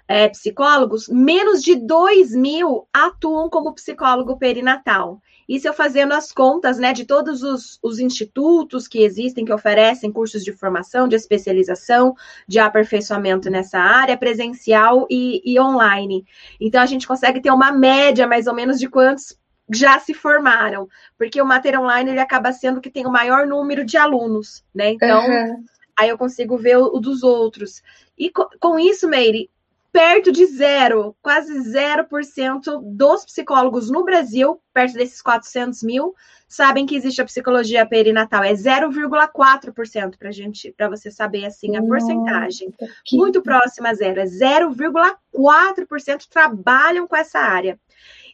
é, 0.08 0.28
psicólogos, 0.28 1.08
menos 1.08 1.62
de 1.62 1.74
2 1.74 2.34
mil 2.34 2.88
atuam 2.92 3.50
como 3.50 3.74
psicólogo 3.74 4.38
perinatal. 4.38 5.20
Isso 5.48 5.68
eu 5.68 5.72
fazendo 5.72 6.12
as 6.12 6.32
contas, 6.32 6.78
né, 6.78 6.92
de 6.92 7.04
todos 7.04 7.42
os, 7.42 7.78
os, 7.82 7.98
institutos 7.98 8.88
que 8.88 9.02
existem, 9.02 9.44
que 9.44 9.52
oferecem 9.52 10.10
cursos 10.10 10.42
de 10.42 10.52
formação, 10.52 11.06
de 11.06 11.14
especialização, 11.14 12.14
de 12.48 12.58
aperfeiçoamento 12.58 13.48
nessa 13.48 13.78
área, 13.78 14.16
presencial 14.16 15.06
e, 15.08 15.40
e 15.44 15.60
online. 15.60 16.24
Então, 16.60 16.82
a 16.82 16.86
gente 16.86 17.06
consegue 17.06 17.40
ter 17.40 17.50
uma 17.50 17.70
média, 17.70 18.26
mais 18.26 18.46
ou 18.46 18.54
menos, 18.54 18.78
de 18.78 18.88
quantos 18.88 19.38
já 19.72 19.98
se 19.98 20.14
formaram, 20.14 20.88
porque 21.18 21.40
o 21.40 21.46
Mater 21.46 21.80
Online 21.80 22.10
ele 22.10 22.20
acaba 22.20 22.52
sendo 22.52 22.80
que 22.80 22.90
tem 22.90 23.06
o 23.06 23.10
maior 23.10 23.46
número 23.46 23.84
de 23.84 23.96
alunos, 23.96 24.64
né? 24.74 24.90
Então, 24.90 25.26
uhum. 25.26 25.64
aí 25.98 26.08
eu 26.08 26.18
consigo 26.18 26.56
ver 26.56 26.78
o, 26.78 26.96
o 26.96 27.00
dos 27.00 27.22
outros. 27.22 27.82
E 28.16 28.30
com, 28.30 28.46
com 28.60 28.78
isso, 28.78 29.08
Meire, 29.08 29.50
perto 29.96 30.30
de 30.30 30.44
zero, 30.44 31.16
quase 31.22 31.54
0% 31.54 32.82
dos 32.84 33.24
psicólogos 33.24 33.90
no 33.90 34.04
Brasil, 34.04 34.60
perto 34.74 34.92
desses 34.92 35.22
400 35.22 35.82
mil, 35.82 36.14
sabem 36.46 36.84
que 36.84 36.94
existe 36.94 37.22
a 37.22 37.24
psicologia 37.24 37.86
perinatal. 37.86 38.44
É 38.44 38.52
0,4% 38.52 40.18
para 40.18 40.30
gente, 40.30 40.70
para 40.76 40.90
você 40.90 41.10
saber 41.10 41.46
assim 41.46 41.76
a 41.76 41.82
porcentagem. 41.82 42.74
Muito 43.10 43.40
próxima 43.40 43.88
a 43.88 43.94
zero, 43.94 44.20
é 44.20 44.26
0,4% 44.26 46.26
trabalham 46.28 47.06
com 47.06 47.16
essa 47.16 47.38
área. 47.38 47.80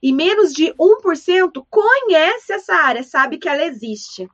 E 0.02 0.12
menos 0.12 0.52
de 0.52 0.74
1% 0.74 1.64
conhece 1.70 2.52
essa 2.52 2.74
área, 2.74 3.04
sabe 3.04 3.38
que 3.38 3.48
ela 3.48 3.62
existe. 3.62 4.28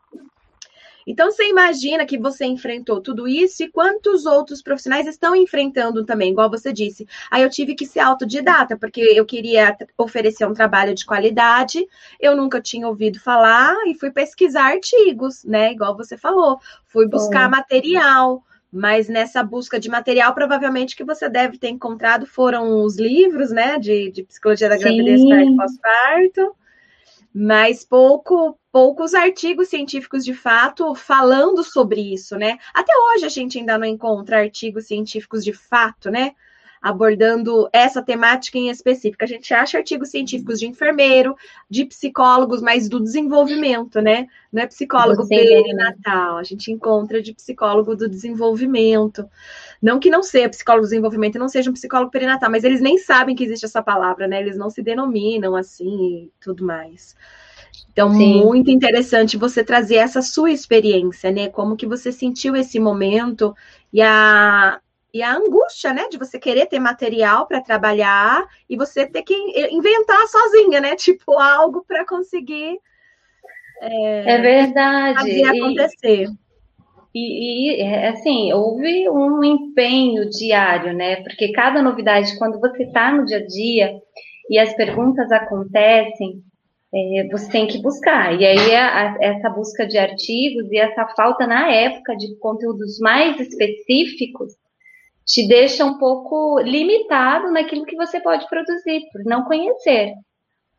Então, 1.09 1.31
você 1.31 1.49
imagina 1.49 2.05
que 2.05 2.19
você 2.19 2.45
enfrentou 2.45 3.01
tudo 3.01 3.27
isso 3.27 3.63
e 3.63 3.73
quantos 3.73 4.27
outros 4.27 4.61
profissionais 4.61 5.07
estão 5.07 5.35
enfrentando 5.35 6.05
também, 6.05 6.33
igual 6.33 6.51
você 6.51 6.71
disse. 6.71 7.09
Aí 7.31 7.43
eu 7.43 7.49
tive 7.49 7.75
que 7.75 7.87
ser 7.87 8.01
autodidata, 8.01 8.77
porque 8.77 9.01
eu 9.01 9.25
queria 9.25 9.75
oferecer 9.97 10.47
um 10.47 10.53
trabalho 10.53 10.95
de 10.95 11.07
qualidade, 11.07 11.83
eu 12.21 12.37
nunca 12.37 12.61
tinha 12.61 12.87
ouvido 12.87 13.19
falar 13.19 13.75
e 13.87 13.95
fui 13.95 14.11
pesquisar 14.11 14.67
artigos, 14.67 15.45
né? 15.45 15.73
Igual 15.73 15.97
você 15.97 16.15
falou, 16.19 16.61
fui 16.85 17.09
buscar 17.09 17.49
material. 17.49 18.45
Mas 18.71 19.09
nessa 19.09 19.43
busca 19.43 19.81
de 19.81 19.89
material, 19.89 20.35
provavelmente 20.35 20.95
que 20.95 21.03
você 21.03 21.27
deve 21.27 21.57
ter 21.57 21.71
encontrado 21.71 22.27
foram 22.27 22.85
os 22.85 22.99
livros, 22.99 23.51
né, 23.51 23.79
de, 23.79 24.11
de 24.11 24.23
psicologia 24.25 24.69
da 24.69 24.77
gravidez 24.77 25.23
e 25.23 25.57
pós-parto 25.57 26.55
mas 27.35 27.85
pouco, 27.85 28.59
poucos 28.73 29.15
artigos 29.15 29.69
científicos 29.69 30.25
de 30.25 30.35
fato 30.35 30.95
falando 30.95 31.63
sobre 31.63 32.01
isso, 32.01 32.37
né? 32.37 32.59
Até 32.75 32.93
hoje 32.97 33.27
a 33.27 33.29
gente 33.29 33.59
ainda 33.59 33.79
não 33.79 33.87
encontra 33.87 34.41
artigos 34.41 34.87
científicos 34.87 35.45
de 35.45 35.53
fato, 35.53 36.11
né? 36.11 36.35
Abordando 36.81 37.69
essa 37.73 38.03
temática 38.03 38.59
em 38.59 38.71
específico. 38.71 39.25
A 39.25 39.27
gente 39.27 39.53
acha 39.53 39.79
artigos 39.79 40.11
científicos 40.11 40.59
de 40.59 40.67
enfermeiro, 40.67 41.37
de 41.69 41.85
psicólogos, 41.85 42.61
mas 42.63 42.89
do 42.89 43.01
desenvolvimento, 43.01 44.01
né? 44.01 44.27
Não 44.53 44.63
é 44.63 44.67
psicólogo 44.67 45.27
perinatal, 45.29 46.39
a 46.39 46.43
gente 46.43 46.73
encontra 46.73 47.21
de 47.21 47.35
psicólogo 47.35 47.95
do 47.95 48.09
desenvolvimento. 48.09 49.29
Não 49.81 49.99
que 49.99 50.11
não 50.11 50.23
seja 50.23 50.49
psicólogo 50.49 50.87
do 50.87 50.91
desenvolvimento 50.91 51.37
e 51.37 51.39
não 51.39 51.49
seja 51.49 51.71
um 51.71 51.75
psicólogo 51.75 52.11
perinatal, 52.11 52.51
mas 52.51 52.65
eles 52.65 52.81
nem 52.81 52.99
sabem 52.99 53.35
que 53.35 53.45
existe 53.45 53.65
essa 53.65 53.83
palavra, 53.83 54.27
né? 54.27 54.41
Eles 54.41 54.57
não 54.57 54.71
se 54.71 54.83
denominam 54.83 55.55
assim 55.55 56.25
e 56.25 56.33
tudo 56.41 56.65
mais. 56.65 57.17
Então, 57.93 58.13
Sim. 58.15 58.45
muito 58.45 58.71
interessante 58.71 59.37
você 59.37 59.65
trazer 59.65 59.97
essa 59.97 60.23
sua 60.23 60.51
experiência, 60.51 61.33
né? 61.33 61.49
Como 61.49 61.77
que 61.77 61.87
você 61.87 62.13
sentiu 62.13 62.55
esse 62.55 62.79
momento 62.79 63.55
e 63.93 64.01
a, 64.01 64.81
e 65.13 65.23
a 65.23 65.35
angústia, 65.35 65.93
né, 65.93 66.07
de 66.11 66.19
você 66.19 66.39
querer 66.39 66.67
ter 66.67 66.79
material 66.79 67.47
para 67.47 67.63
trabalhar 67.63 68.47
e 68.69 68.77
você 68.77 69.07
ter 69.07 69.23
que 69.23 69.35
inventar 69.71 70.27
sozinha, 70.29 70.81
né, 70.81 70.95
tipo 70.97 71.33
algo 71.39 71.85
para 71.87 72.07
conseguir 72.07 72.79
é, 73.81 74.35
é, 74.35 74.39
verdade 74.39 75.19
fazer 75.19 75.45
acontecer. 75.45 76.27
E, 77.15 77.77
e, 77.77 77.81
é, 77.81 78.09
assim, 78.09 78.53
houve 78.53 79.09
um 79.09 79.43
empenho 79.43 80.29
diário, 80.29 80.93
né? 80.93 81.17
Porque 81.23 81.53
cada 81.53 81.81
novidade, 81.81 82.37
quando 82.39 82.61
você 82.61 82.85
está 82.85 83.11
no 83.11 83.25
dia 83.25 83.39
a 83.39 83.47
dia 83.47 83.99
e 84.51 84.59
as 84.59 84.75
perguntas 84.75 85.31
acontecem, 85.33 86.43
é, 86.93 87.29
você 87.31 87.51
tem 87.51 87.67
que 87.67 87.81
buscar. 87.81 88.39
E 88.39 88.45
aí 88.45 88.75
a, 88.75 89.15
a, 89.15 89.17
essa 89.21 89.49
busca 89.49 89.87
de 89.87 89.97
artigos 89.97 90.71
e 90.71 90.79
essa 90.79 91.07
falta 91.17 91.47
na 91.47 91.73
época 91.73 92.15
de 92.17 92.37
conteúdos 92.37 92.99
mais 92.99 93.41
específicos 93.41 94.55
te 95.29 95.47
deixa 95.47 95.85
um 95.85 95.99
pouco 95.99 96.59
limitado 96.61 97.53
naquilo 97.53 97.85
que 97.85 97.95
você 97.95 98.19
pode 98.19 98.49
produzir, 98.49 99.03
por 99.13 99.23
não 99.25 99.45
conhecer, 99.45 100.15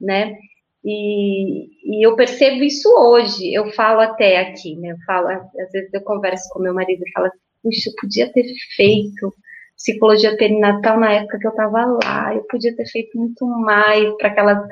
né? 0.01 0.36
E, 0.84 1.68
e, 1.84 2.06
eu 2.06 2.15
percebo 2.15 2.63
isso 2.63 2.89
hoje, 2.98 3.53
eu 3.53 3.70
falo 3.74 4.00
até 4.00 4.39
aqui, 4.39 4.75
né? 4.77 4.94
Eu 4.94 4.98
falo, 5.06 5.27
às 5.27 5.72
vezes 5.72 5.94
eu 5.94 6.01
converso 6.01 6.50
com 6.50 6.63
meu 6.63 6.74
marido 6.74 7.03
e 7.06 7.12
falo 7.12 7.27
assim, 7.27 7.38
puxa, 7.62 7.89
eu 7.89 7.94
podia 8.01 8.32
ter 8.34 8.46
feito 8.75 9.34
psicologia 9.77 10.36
perinatal 10.36 11.00
na 11.00 11.12
época 11.13 11.38
que 11.38 11.46
eu 11.46 11.51
estava 11.51 11.86
lá, 12.03 12.34
eu 12.34 12.44
podia 12.50 12.75
ter 12.75 12.86
feito 12.88 13.18
muito 13.20 13.46
mais 13.46 14.15
para 14.18 14.29
aquelas 14.29 14.68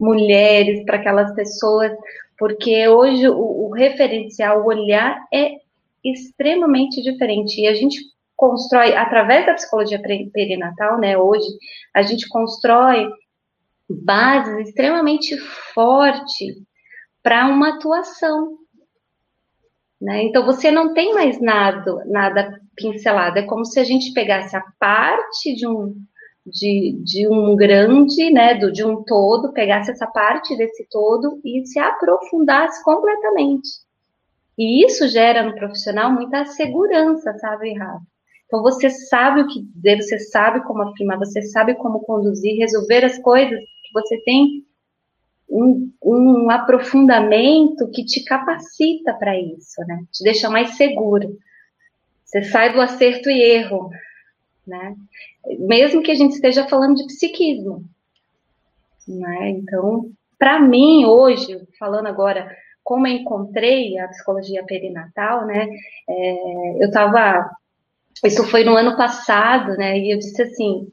mulheres, 0.00 0.84
para 0.84 0.96
aquelas 0.96 1.32
pessoas, 1.34 1.92
porque 2.36 2.88
hoje 2.88 3.28
o, 3.28 3.68
o 3.68 3.70
referencial, 3.70 4.62
o 4.62 4.66
olhar 4.66 5.16
é 5.32 5.52
extremamente 6.04 7.00
diferente 7.02 7.60
e 7.60 7.68
a 7.68 7.74
gente 7.74 7.98
constrói, 8.42 8.96
através 8.96 9.46
da 9.46 9.54
psicologia 9.54 10.02
perinatal, 10.32 10.98
né, 10.98 11.16
hoje, 11.16 11.46
a 11.94 12.02
gente 12.02 12.28
constrói 12.28 13.08
bases 13.88 14.66
extremamente 14.66 15.38
fortes 15.72 16.56
para 17.22 17.46
uma 17.46 17.76
atuação. 17.76 18.58
Né? 20.00 20.24
Então, 20.24 20.44
você 20.44 20.72
não 20.72 20.92
tem 20.92 21.14
mais 21.14 21.40
nada, 21.40 22.04
nada 22.06 22.60
pincelado, 22.74 23.38
é 23.38 23.42
como 23.42 23.64
se 23.64 23.78
a 23.78 23.84
gente 23.84 24.12
pegasse 24.12 24.56
a 24.56 24.64
parte 24.76 25.54
de 25.54 25.64
um, 25.64 25.94
de, 26.44 27.00
de 27.04 27.28
um 27.28 27.54
grande, 27.54 28.28
né, 28.28 28.56
do, 28.56 28.72
de 28.72 28.84
um 28.84 29.04
todo, 29.04 29.52
pegasse 29.52 29.92
essa 29.92 30.08
parte 30.08 30.56
desse 30.56 30.84
todo 30.90 31.40
e 31.44 31.64
se 31.64 31.78
aprofundasse 31.78 32.82
completamente. 32.82 33.68
E 34.58 34.84
isso 34.84 35.06
gera 35.06 35.44
no 35.44 35.54
profissional 35.54 36.10
muita 36.10 36.44
segurança, 36.44 37.32
sabe, 37.38 37.72
Rafa? 37.74 38.11
Então 38.52 38.62
você 38.62 38.90
sabe 38.90 39.40
o 39.40 39.46
que 39.46 39.62
dizer, 39.62 40.02
você 40.02 40.18
sabe 40.18 40.62
como 40.64 40.82
afirmar, 40.82 41.18
você 41.18 41.40
sabe 41.40 41.74
como 41.74 42.00
conduzir, 42.00 42.58
resolver 42.58 43.02
as 43.02 43.16
coisas 43.18 43.58
você 43.92 44.18
tem 44.18 44.66
um, 45.48 45.90
um 46.02 46.50
aprofundamento 46.50 47.90
que 47.90 48.04
te 48.04 48.24
capacita 48.24 49.12
para 49.14 49.38
isso, 49.38 49.80
né? 49.86 50.04
Te 50.10 50.24
deixa 50.24 50.48
mais 50.48 50.76
seguro. 50.76 51.38
Você 52.24 52.42
sai 52.44 52.72
do 52.72 52.80
acerto 52.80 53.28
e 53.28 53.40
erro, 53.40 53.90
né? 54.66 54.96
Mesmo 55.58 56.02
que 56.02 56.10
a 56.10 56.14
gente 56.14 56.32
esteja 56.32 56.66
falando 56.66 56.96
de 56.96 57.06
psiquismo, 57.06 57.84
né? 59.06 59.50
Então, 59.50 60.10
para 60.38 60.58
mim 60.60 61.04
hoje, 61.04 61.60
falando 61.78 62.06
agora 62.06 62.50
como 62.82 63.06
eu 63.06 63.12
encontrei 63.12 63.96
a 63.98 64.08
psicologia 64.08 64.64
perinatal, 64.64 65.46
né? 65.46 65.68
É, 66.08 66.82
eu 66.82 66.88
estava, 66.88 67.48
isso 68.24 68.44
foi 68.44 68.64
no 68.64 68.76
ano 68.76 68.96
passado, 68.96 69.76
né? 69.76 69.98
E 69.98 70.12
eu 70.14 70.18
disse 70.18 70.42
assim, 70.42 70.88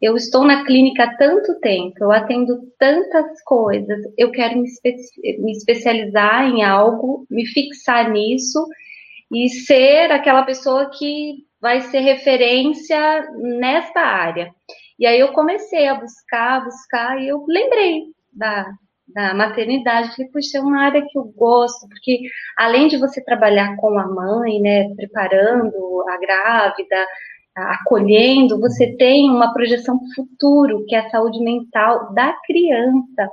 eu 0.00 0.16
estou 0.16 0.44
na 0.44 0.64
clínica 0.64 1.04
há 1.04 1.16
tanto 1.16 1.58
tempo, 1.60 1.96
eu 2.00 2.12
atendo 2.12 2.60
tantas 2.78 3.42
coisas, 3.42 3.98
eu 4.16 4.30
quero 4.30 4.58
me, 4.58 4.68
espe 4.68 4.94
me 5.40 5.52
especializar 5.52 6.44
em 6.44 6.62
algo, 6.62 7.26
me 7.28 7.44
fixar 7.46 8.10
nisso 8.10 8.64
e 9.32 9.48
ser 9.48 10.12
aquela 10.12 10.44
pessoa 10.44 10.90
que 10.90 11.44
vai 11.60 11.80
ser 11.80 12.00
referência 12.00 13.28
nesta 13.36 14.00
área. 14.00 14.54
E 14.98 15.06
aí 15.06 15.18
eu 15.18 15.32
comecei 15.32 15.88
a 15.88 15.94
buscar, 15.94 16.64
buscar, 16.64 17.20
e 17.20 17.28
eu 17.28 17.44
lembrei 17.48 18.04
da, 18.32 18.70
da 19.14 19.34
maternidade, 19.34 20.14
falei, 20.14 20.30
puxa, 20.30 20.58
é 20.58 20.60
uma 20.60 20.82
área 20.82 21.02
que 21.02 21.18
eu 21.18 21.24
gosto, 21.36 21.88
porque 21.88 22.20
além 22.56 22.88
de 22.88 22.96
você 22.96 23.22
trabalhar 23.24 23.76
com 23.76 23.98
a 23.98 24.06
mãe, 24.06 24.60
né, 24.60 24.94
preparando 24.94 26.04
a 26.08 26.18
grávida, 26.18 27.06
acolhendo, 27.56 28.60
você 28.60 28.96
tem 28.96 29.30
uma 29.30 29.52
projeção 29.52 29.98
futuro, 30.14 30.84
que 30.86 30.94
é 30.94 31.00
a 31.00 31.10
saúde 31.10 31.40
mental 31.40 32.12
da 32.14 32.32
criança. 32.46 33.28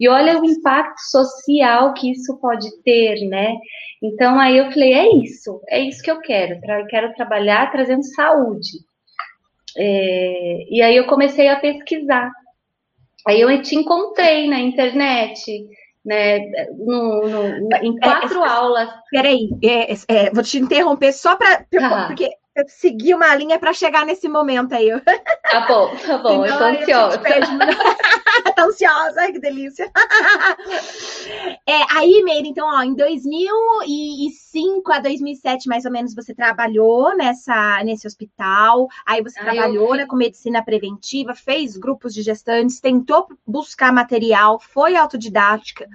E 0.00 0.08
olha 0.08 0.40
o 0.40 0.44
impacto 0.44 1.00
social 1.10 1.92
que 1.94 2.12
isso 2.12 2.38
pode 2.40 2.68
ter, 2.82 3.28
né? 3.28 3.54
Então 4.02 4.38
aí 4.38 4.56
eu 4.56 4.70
falei, 4.70 4.92
é 4.92 5.14
isso, 5.16 5.60
é 5.68 5.80
isso 5.80 6.02
que 6.02 6.10
eu 6.10 6.20
quero. 6.20 6.60
Eu 6.64 6.86
quero 6.86 7.12
trabalhar 7.14 7.70
trazendo 7.70 8.02
saúde. 8.14 8.78
É, 9.76 10.66
e 10.70 10.82
aí 10.82 10.96
eu 10.96 11.06
comecei 11.06 11.48
a 11.48 11.56
pesquisar. 11.56 12.30
Aí 13.26 13.40
eu 13.40 13.62
te 13.62 13.74
encontrei 13.74 14.48
na 14.48 14.60
internet, 14.60 15.66
né, 16.04 16.38
no, 16.78 17.28
no, 17.28 17.76
em 17.82 17.96
é, 17.96 18.00
quatro 18.00 18.42
é, 18.42 18.48
aulas. 18.48 18.88
Peraí, 19.10 19.48
é, 19.62 19.92
é, 20.08 20.30
vou 20.30 20.42
te 20.42 20.58
interromper 20.58 21.12
só 21.12 21.36
para. 21.36 21.64
Porque 22.06 22.30
seguir 22.66 23.14
uma 23.14 23.34
linha 23.34 23.58
para 23.58 23.72
chegar 23.72 24.04
nesse 24.04 24.28
momento 24.28 24.74
aí. 24.74 24.88
Tá 25.50 25.66
bom, 25.66 25.96
tá 25.96 26.18
bom, 26.18 26.44
eu 26.44 26.58
tô 26.58 26.64
ansiosa. 26.64 27.18
tá 28.54 28.64
ansiosa, 28.64 29.20
ai 29.20 29.32
que 29.32 29.38
delícia. 29.38 29.90
é, 31.66 31.96
aí, 31.96 32.22
Meire, 32.22 32.48
então, 32.48 32.66
ó, 32.66 32.82
em 32.82 32.94
2005 32.94 34.92
a 34.92 34.98
2007, 34.98 35.68
mais 35.68 35.84
ou 35.84 35.90
menos, 35.90 36.14
você 36.14 36.34
trabalhou 36.34 37.16
nessa, 37.16 37.82
nesse 37.84 38.06
hospital, 38.06 38.88
aí 39.06 39.22
você 39.22 39.40
trabalhou 39.40 39.90
eu... 39.90 39.96
né, 39.96 40.06
com 40.06 40.16
medicina 40.16 40.62
preventiva, 40.62 41.34
fez 41.34 41.76
grupos 41.76 42.12
de 42.12 42.22
gestantes, 42.22 42.80
tentou 42.80 43.28
buscar 43.46 43.92
material, 43.92 44.58
foi 44.60 44.96
autodidática, 44.96 45.88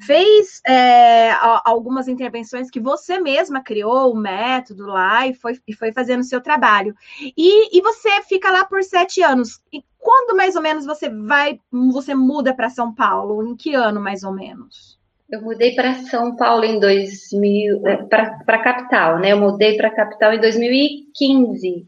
fez 0.00 0.60
é, 0.66 1.30
algumas 1.64 2.08
intervenções 2.08 2.70
que 2.70 2.80
você 2.80 3.18
mesma 3.18 3.62
criou, 3.62 4.12
o 4.12 4.16
método 4.16 4.86
lá, 4.86 5.26
e 5.26 5.34
foi, 5.34 5.58
e 5.66 5.72
foi 5.72 5.92
fazendo 6.08 6.20
o 6.20 6.24
seu 6.24 6.40
trabalho. 6.40 6.94
E, 7.36 7.78
e 7.78 7.82
você 7.82 8.22
fica 8.22 8.50
lá 8.50 8.64
por 8.64 8.82
sete 8.82 9.22
anos. 9.22 9.60
E 9.72 9.82
quando 9.98 10.36
mais 10.36 10.56
ou 10.56 10.62
menos 10.62 10.86
você 10.86 11.10
vai, 11.10 11.60
você 11.70 12.14
muda 12.14 12.54
para 12.54 12.70
São 12.70 12.94
Paulo? 12.94 13.46
Em 13.46 13.54
que 13.54 13.74
ano 13.74 14.00
mais 14.00 14.22
ou 14.24 14.32
menos? 14.32 14.98
Eu 15.30 15.42
mudei 15.42 15.74
para 15.74 15.92
São 15.94 16.34
Paulo 16.36 16.64
em 16.64 16.80
2000, 16.80 17.82
para 18.08 18.40
a 18.46 18.62
capital, 18.62 19.18
né? 19.18 19.32
Eu 19.32 19.38
mudei 19.38 19.76
para 19.76 19.88
a 19.88 19.94
capital 19.94 20.32
em 20.32 20.40
2015. 20.40 21.86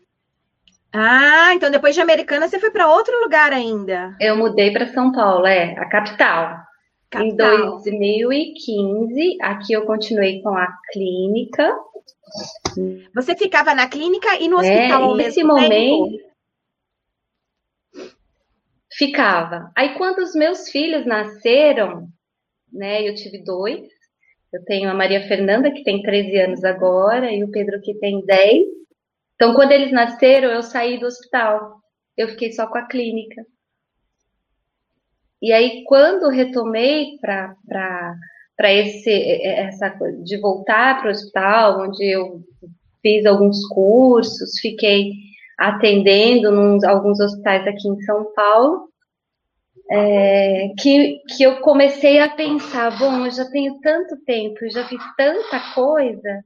Ah, 0.92 1.54
então 1.54 1.70
depois 1.70 1.94
de 1.94 2.02
Americana 2.02 2.48
você 2.48 2.58
foi 2.58 2.70
para 2.70 2.92
outro 2.92 3.18
lugar 3.22 3.52
ainda? 3.52 4.14
Eu 4.20 4.36
mudei 4.36 4.72
para 4.72 4.92
São 4.92 5.10
Paulo, 5.12 5.46
é, 5.46 5.72
a 5.78 5.88
capital. 5.88 6.56
capital. 7.10 7.54
Em 7.54 7.70
2015, 7.80 9.38
aqui 9.40 9.72
eu 9.72 9.86
continuei 9.86 10.42
com 10.42 10.50
a 10.50 10.68
clínica. 10.92 11.74
Você 13.14 13.36
ficava 13.36 13.74
na 13.74 13.88
clínica 13.88 14.36
e 14.40 14.48
no 14.48 14.58
hospital 14.58 15.02
é, 15.02 15.04
ao 15.04 15.16
mesmo 15.16 15.46
momento, 15.46 15.70
tempo? 15.70 16.30
ficava. 18.92 19.72
Aí 19.76 19.94
quando 19.94 20.18
os 20.18 20.34
meus 20.34 20.68
filhos 20.68 21.06
nasceram, 21.06 22.08
né, 22.72 23.08
eu 23.08 23.14
tive 23.14 23.42
dois. 23.42 23.88
Eu 24.52 24.64
tenho 24.64 24.90
a 24.90 24.94
Maria 24.94 25.26
Fernanda, 25.28 25.70
que 25.70 25.84
tem 25.84 26.02
13 26.02 26.36
anos 26.38 26.64
agora, 26.64 27.32
e 27.32 27.44
o 27.44 27.50
Pedro, 27.50 27.80
que 27.80 27.94
tem 27.94 28.24
10. 28.24 28.66
Então, 29.36 29.54
quando 29.54 29.72
eles 29.72 29.92
nasceram, 29.92 30.50
eu 30.50 30.62
saí 30.62 30.98
do 30.98 31.06
hospital. 31.06 31.80
Eu 32.16 32.28
fiquei 32.28 32.52
só 32.52 32.66
com 32.66 32.76
a 32.76 32.86
clínica. 32.86 33.46
E 35.40 35.52
aí, 35.52 35.84
quando 35.84 36.28
retomei 36.28 37.16
para 37.20 38.14
esse 38.68 39.10
essa 39.10 39.88
de 40.22 40.38
voltar 40.38 41.00
para 41.00 41.08
o 41.08 41.10
hospital, 41.10 41.82
onde 41.82 42.04
eu 42.04 42.42
fiz 43.02 43.24
alguns 43.24 43.66
cursos, 43.68 44.58
fiquei 44.60 45.12
atendendo 45.58 46.48
alguns 46.86 47.20
hospitais 47.20 47.66
aqui 47.66 47.88
em 47.88 48.00
São 48.02 48.32
Paulo, 48.34 48.88
é, 49.90 50.68
que, 50.78 51.20
que 51.36 51.42
eu 51.42 51.60
comecei 51.60 52.20
a 52.20 52.28
pensar, 52.28 52.96
bom, 52.98 53.26
eu 53.26 53.30
já 53.30 53.44
tenho 53.50 53.78
tanto 53.80 54.16
tempo, 54.24 54.56
eu 54.62 54.70
já 54.70 54.86
fiz 54.86 55.00
tanta 55.16 55.74
coisa, 55.74 56.42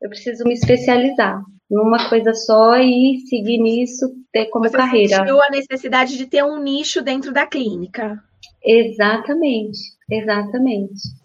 eu 0.00 0.08
preciso 0.08 0.44
me 0.44 0.54
especializar 0.54 1.40
numa 1.70 2.08
coisa 2.08 2.34
só 2.34 2.76
e 2.76 3.20
seguir 3.28 3.58
nisso 3.58 4.12
ter 4.30 4.46
como 4.46 4.68
Você 4.68 4.76
carreira. 4.76 5.16
Sentiu 5.16 5.40
a 5.40 5.48
necessidade 5.48 6.18
de 6.18 6.26
ter 6.26 6.44
um 6.44 6.60
nicho 6.62 7.00
dentro 7.00 7.32
da 7.32 7.46
clínica. 7.46 8.22
Exatamente, 8.62 9.78
exatamente. 10.12 11.22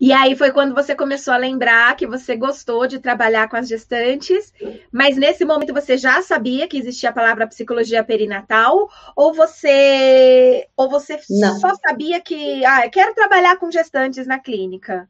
E 0.00 0.12
aí 0.12 0.36
foi 0.36 0.52
quando 0.52 0.74
você 0.74 0.94
começou 0.94 1.34
a 1.34 1.38
lembrar 1.38 1.96
que 1.96 2.06
você 2.06 2.36
gostou 2.36 2.86
de 2.86 3.00
trabalhar 3.00 3.48
com 3.48 3.56
as 3.56 3.66
gestantes, 3.66 4.52
mas 4.92 5.16
nesse 5.16 5.44
momento 5.44 5.74
você 5.74 5.96
já 5.96 6.22
sabia 6.22 6.68
que 6.68 6.78
existia 6.78 7.10
a 7.10 7.12
palavra 7.12 7.48
psicologia 7.48 8.04
perinatal, 8.04 8.88
ou 9.16 9.34
você 9.34 10.68
ou 10.76 10.88
você 10.88 11.18
não. 11.28 11.58
só 11.58 11.74
sabia 11.74 12.20
que 12.20 12.64
ah, 12.64 12.88
quero 12.88 13.12
trabalhar 13.12 13.56
com 13.56 13.72
gestantes 13.72 14.24
na 14.24 14.38
clínica? 14.38 15.08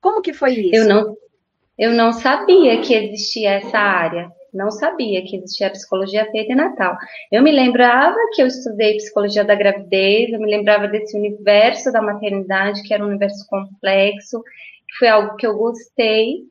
Como 0.00 0.20
que 0.20 0.32
foi 0.32 0.54
isso? 0.54 0.74
Eu 0.74 0.88
não 0.88 1.16
eu 1.78 1.92
não 1.92 2.12
sabia 2.12 2.80
que 2.80 2.94
existia 2.94 3.54
essa 3.54 3.78
área. 3.78 4.30
Não 4.54 4.70
sabia 4.70 5.22
que 5.24 5.36
existia 5.36 5.70
psicologia 5.70 6.30
perinatal. 6.30 6.96
Eu 7.30 7.42
me 7.42 7.50
lembrava 7.50 8.16
que 8.32 8.40
eu 8.40 8.46
estudei 8.46 8.96
psicologia 8.96 9.44
da 9.44 9.54
gravidez, 9.54 10.32
eu 10.32 10.38
me 10.38 10.50
lembrava 10.50 10.86
desse 10.86 11.16
universo 11.16 11.90
da 11.90 12.00
maternidade, 12.00 12.82
que 12.82 12.94
era 12.94 13.04
um 13.04 13.08
universo 13.08 13.44
complexo, 13.48 14.42
que 14.88 14.98
foi 14.98 15.08
algo 15.08 15.36
que 15.36 15.46
eu 15.46 15.56
gostei. 15.56 16.44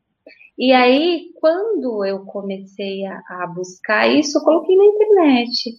E 0.58 0.74
aí, 0.74 1.30
quando 1.39 2.06
eu 2.06 2.26
comecei 2.26 3.06
a, 3.06 3.22
a 3.30 3.48
buscar 3.48 4.08
isso, 4.08 4.38
eu 4.38 4.44
coloquei 4.44 4.76
na 4.76 4.84
internet 4.84 5.72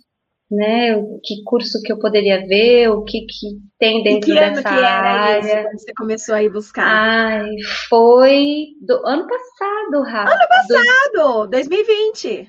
né? 0.51 0.97
O 0.97 1.21
que 1.23 1.43
curso 1.45 1.81
que 1.83 1.93
eu 1.93 1.99
poderia 1.99 2.47
ver, 2.47 2.89
o 2.91 3.03
que, 3.03 3.23
que 3.23 3.59
tem 3.79 4.03
dentro 4.03 4.29
que 4.29 4.35
dessa 4.35 4.61
ano 4.61 4.63
que 4.63 4.69
era 4.69 4.89
área. 4.89 5.63
Isso, 5.63 5.85
você 5.85 5.95
começou 5.95 6.35
a 6.35 6.43
ir 6.43 6.51
buscar? 6.51 6.87
Ai, 6.87 7.51
foi 7.89 8.67
do 8.81 8.95
ano 9.07 9.27
passado, 9.27 10.03
Rafa. 10.03 10.35
Ano 10.35 10.49
passado, 10.49 11.45
do... 11.45 11.47
2020. 11.49 12.49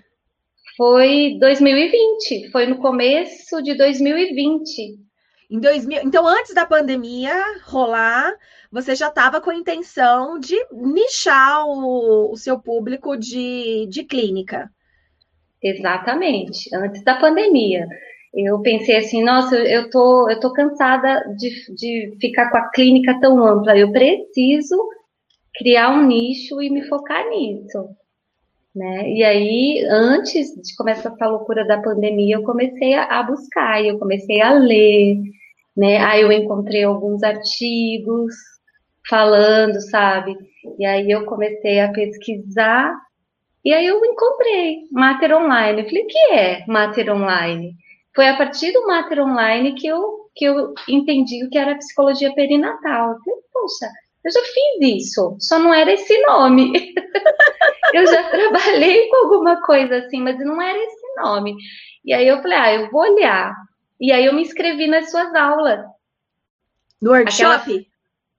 Foi 0.77 1.37
2020, 1.39 2.51
foi 2.51 2.65
no 2.65 2.77
começo 2.77 3.61
de 3.61 3.75
2020. 3.77 5.05
Em 5.49 5.59
2000, 5.59 6.01
então, 6.03 6.27
antes 6.27 6.53
da 6.53 6.65
pandemia 6.65 7.33
rolar, 7.63 8.33
você 8.71 8.95
já 8.95 9.07
estava 9.07 9.39
com 9.39 9.51
a 9.51 9.55
intenção 9.55 10.37
de 10.37 10.57
nichar 10.71 11.65
o, 11.65 12.31
o 12.31 12.35
seu 12.35 12.59
público 12.59 13.15
de, 13.15 13.87
de 13.89 14.03
clínica. 14.03 14.69
Exatamente, 15.65 16.69
antes 16.75 17.03
da 17.03 17.15
pandemia. 17.15 17.87
Eu 18.35 18.61
pensei 18.61 18.97
assim, 18.97 19.23
nossa, 19.23 19.55
eu 19.55 19.89
tô, 19.89 20.29
eu 20.29 20.39
tô 20.39 20.53
cansada 20.53 21.23
de, 21.35 21.73
de 21.73 22.15
ficar 22.21 22.51
com 22.51 22.57
a 22.57 22.69
clínica 22.69 23.19
tão 23.19 23.43
ampla. 23.43 23.75
Eu 23.75 23.91
preciso 23.91 24.77
criar 25.55 25.89
um 25.89 26.05
nicho 26.05 26.61
e 26.61 26.69
me 26.69 26.83
focar 26.87 27.27
nisso. 27.29 27.89
Né? 28.75 29.09
E 29.09 29.23
aí, 29.23 29.83
antes 29.89 30.53
de 30.53 30.75
começar 30.75 31.09
essa 31.09 31.27
loucura 31.27 31.65
da 31.65 31.81
pandemia, 31.81 32.35
eu 32.35 32.43
comecei 32.43 32.93
a, 32.93 33.23
buscar, 33.23 33.83
eu 33.83 33.97
comecei 33.97 34.41
a 34.41 34.53
ler, 34.53 35.17
né? 35.75 35.97
Aí 35.97 36.21
eu 36.21 36.31
encontrei 36.31 36.83
alguns 36.83 37.23
artigos 37.23 38.35
falando, 39.09 39.81
sabe? 39.89 40.35
E 40.77 40.85
aí 40.85 41.09
eu 41.09 41.25
comecei 41.25 41.79
a 41.79 41.91
pesquisar 41.91 42.93
e 43.65 43.73
aí 43.73 43.87
eu 43.87 44.03
encontrei 44.05 44.87
Mater 44.91 45.35
Online. 45.35 45.81
Eu 45.81 45.87
falei, 45.87 46.03
o 46.03 46.07
que 46.07 46.19
é 46.31 46.65
Mater 46.67 47.11
Online? 47.11 47.75
Foi 48.15 48.27
a 48.27 48.37
partir 48.37 48.71
do 48.71 48.85
Mater 48.85 49.19
Online 49.19 49.73
que 49.73 49.87
eu 49.87 50.23
que 50.35 50.45
eu 50.45 50.73
entendi 50.87 51.45
o 51.45 51.49
que 51.49 51.57
era 51.57 51.77
psicologia 51.77 52.33
perinatal. 52.35 53.13
Eu 53.13 53.19
falei, 53.19 53.39
poxa, 53.53 53.89
eu 54.23 54.31
já 54.31 54.41
fiz 54.41 55.03
isso, 55.03 55.37
só 55.39 55.57
não 55.57 55.73
era 55.73 55.93
esse 55.93 56.21
nome. 56.23 56.93
eu 57.93 58.05
já 58.05 58.29
trabalhei 58.29 59.07
com 59.07 59.15
alguma 59.15 59.61
coisa 59.61 59.97
assim, 59.97 60.21
mas 60.21 60.37
não 60.39 60.61
era 60.61 60.77
esse 60.77 61.15
nome. 61.15 61.55
E 62.03 62.13
aí 62.13 62.27
eu 62.27 62.41
falei, 62.41 62.57
ah, 62.57 62.73
eu 62.73 62.91
vou 62.91 63.01
olhar. 63.01 63.55
E 63.99 64.11
aí 64.11 64.25
eu 64.25 64.33
me 64.33 64.41
inscrevi 64.41 64.87
nas 64.87 65.09
suas 65.09 65.33
aulas. 65.33 65.85
No 67.01 67.11
workshop? 67.11 67.61
Aquela... 67.61 67.85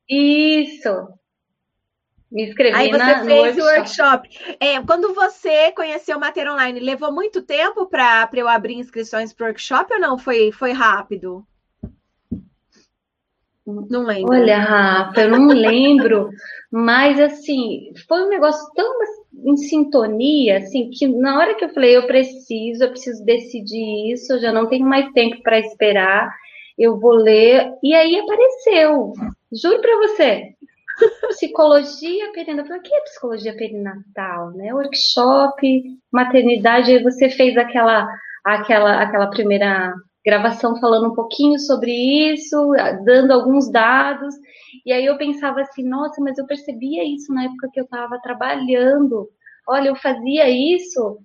Isso. 0.08 1.15
Me 2.30 2.44
inscrevi 2.44 2.74
Aí 2.74 2.90
você 2.90 2.98
na, 2.98 3.24
fez 3.24 3.56
o 3.56 3.62
workshop. 3.62 4.28
É, 4.58 4.80
quando 4.82 5.14
você 5.14 5.70
conheceu 5.72 6.16
o 6.16 6.20
Mater 6.20 6.50
Online, 6.50 6.80
levou 6.80 7.12
muito 7.12 7.40
tempo 7.42 7.86
para 7.86 8.28
eu 8.34 8.48
abrir 8.48 8.74
inscrições 8.74 9.32
para 9.32 9.44
o 9.44 9.46
workshop 9.48 9.94
ou 9.94 10.00
não? 10.00 10.18
Foi, 10.18 10.50
foi 10.50 10.72
rápido? 10.72 11.46
Não 13.66 14.04
lembro. 14.04 14.32
Olha, 14.32 14.58
Rafa, 14.58 15.22
eu 15.22 15.30
não 15.30 15.48
lembro, 15.48 16.30
mas 16.70 17.18
assim, 17.18 17.92
foi 18.06 18.22
um 18.22 18.28
negócio 18.28 18.64
tão 18.76 18.86
em 19.44 19.56
sintonia, 19.56 20.58
assim, 20.58 20.88
que 20.90 21.08
na 21.08 21.38
hora 21.38 21.54
que 21.54 21.64
eu 21.64 21.68
falei, 21.70 21.96
eu 21.96 22.06
preciso, 22.06 22.84
eu 22.84 22.90
preciso 22.90 23.24
decidir 23.24 24.12
isso, 24.12 24.32
eu 24.32 24.40
já 24.40 24.52
não 24.52 24.68
tenho 24.68 24.86
mais 24.86 25.10
tempo 25.12 25.42
para 25.42 25.58
esperar, 25.58 26.32
eu 26.78 26.98
vou 26.98 27.12
ler, 27.12 27.72
e 27.82 27.92
aí 27.92 28.18
apareceu, 28.18 29.12
juro 29.52 29.80
para 29.80 29.96
você, 29.98 30.54
psicologia 31.28 32.32
perinatal, 32.32 32.78
o 32.78 32.82
que 32.82 32.94
é 32.94 33.00
psicologia 33.02 33.56
perinatal, 33.56 34.50
né, 34.52 34.72
workshop, 34.72 35.82
maternidade, 36.12 36.92
aí 36.92 37.02
você 37.02 37.28
fez 37.28 37.56
aquela, 37.56 38.08
aquela, 38.44 39.02
aquela 39.02 39.28
primeira 39.28 39.92
gravação 40.24 40.80
falando 40.80 41.12
um 41.12 41.14
pouquinho 41.14 41.58
sobre 41.58 41.92
isso, 42.32 42.72
dando 43.04 43.32
alguns 43.32 43.70
dados. 43.70 44.34
E 44.84 44.92
aí 44.92 45.06
eu 45.06 45.16
pensava 45.16 45.60
assim, 45.60 45.88
nossa, 45.88 46.20
mas 46.20 46.36
eu 46.36 46.46
percebia 46.46 47.04
isso 47.04 47.32
na 47.32 47.44
época 47.44 47.70
que 47.72 47.78
eu 47.78 47.84
estava 47.84 48.18
trabalhando. 48.20 49.28
Olha, 49.68 49.88
eu 49.88 49.96
fazia 49.96 50.48
isso, 50.48 51.18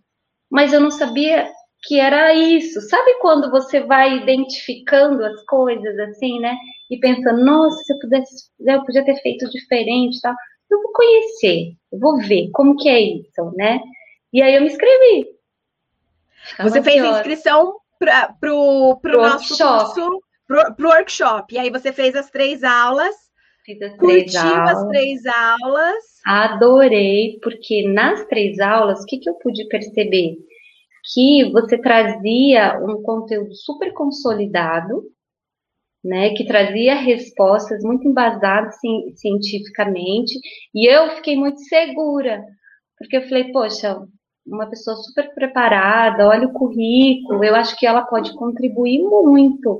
mas 0.51 0.71
eu 0.71 0.79
não 0.79 0.91
sabia 0.91 1.49
que 1.83 1.99
era 1.99 2.33
isso. 2.33 2.81
Sabe 2.81 3.15
quando 3.19 3.49
você 3.49 3.81
vai 3.81 4.17
identificando 4.17 5.23
as 5.25 5.43
coisas 5.45 5.97
assim, 5.99 6.39
né? 6.39 6.55
E 6.89 6.99
pensando, 6.99 7.43
nossa, 7.43 7.77
se 7.83 7.93
eu 7.93 7.99
pudesse, 7.99 8.49
eu 8.59 8.83
podia 8.85 9.05
ter 9.05 9.15
feito 9.21 9.49
diferente, 9.49 10.19
tal. 10.21 10.33
Eu 10.69 10.81
vou 10.81 10.91
conhecer, 10.93 11.73
eu 11.91 11.99
vou 11.99 12.17
ver 12.19 12.49
como 12.53 12.77
que 12.77 12.87
é 12.87 12.99
isso, 12.99 13.51
né? 13.55 13.79
E 14.31 14.41
aí 14.41 14.55
eu 14.55 14.61
me 14.61 14.67
inscrevi. 14.67 15.27
Você 16.59 16.81
fez 16.81 17.03
a 17.03 17.19
inscrição 17.19 17.75
para 17.99 18.35
o 18.43 18.99
nosso 19.03 19.53
workshop. 19.53 19.93
curso, 19.95 20.23
para 20.47 20.87
o 20.87 20.89
workshop. 20.89 21.53
E 21.53 21.59
aí 21.59 21.69
você 21.69 21.91
fez 21.91 22.15
as 22.15 22.29
três 22.29 22.63
aulas. 22.63 23.15
Fiz 23.65 23.81
as 23.81 23.95
três 23.97 24.31
curtiu 24.33 24.49
aulas. 24.49 24.77
as 24.77 24.87
três 24.87 25.25
aulas. 25.25 26.03
Adorei, 26.25 27.39
porque 27.43 27.87
nas 27.87 28.25
três 28.25 28.59
aulas, 28.59 29.01
o 29.01 29.05
que, 29.05 29.17
que 29.17 29.29
eu 29.29 29.35
pude 29.35 29.67
perceber? 29.67 30.37
Que 31.13 31.51
você 31.51 31.77
trazia 31.77 32.79
um 32.79 33.01
conteúdo 33.01 33.53
super 33.55 33.93
consolidado, 33.93 35.03
né, 36.03 36.31
que 36.31 36.45
trazia 36.45 36.95
respostas 36.95 37.83
muito 37.83 38.07
embasadas 38.07 38.75
cientificamente, 39.15 40.33
e 40.73 40.87
eu 40.91 41.11
fiquei 41.15 41.35
muito 41.35 41.59
segura, 41.61 42.43
porque 42.97 43.17
eu 43.17 43.27
falei, 43.27 43.51
poxa, 43.51 44.01
uma 44.45 44.67
pessoa 44.67 44.95
super 44.97 45.33
preparada, 45.33 46.27
olha 46.27 46.47
o 46.47 46.53
currículo, 46.53 47.43
eu 47.43 47.55
acho 47.55 47.77
que 47.77 47.85
ela 47.85 48.01
pode 48.03 48.33
contribuir 48.35 48.99
muito 48.99 49.79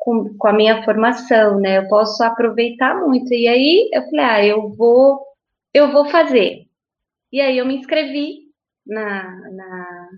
com, 0.00 0.34
com 0.36 0.48
a 0.48 0.52
minha 0.52 0.82
formação, 0.82 1.60
né? 1.60 1.78
Eu 1.78 1.88
posso 1.88 2.22
aproveitar 2.24 2.98
muito. 3.00 3.32
E 3.32 3.46
aí 3.46 3.90
eu 3.92 4.02
falei, 4.04 4.20
ah, 4.20 4.44
eu 4.46 4.68
vou, 4.70 5.20
eu 5.72 5.92
vou 5.92 6.06
fazer. 6.06 6.66
E 7.32 7.40
aí 7.40 7.58
eu 7.58 7.66
me 7.66 7.76
inscrevi 7.76 8.48
na, 8.86 9.50
na, 9.50 10.08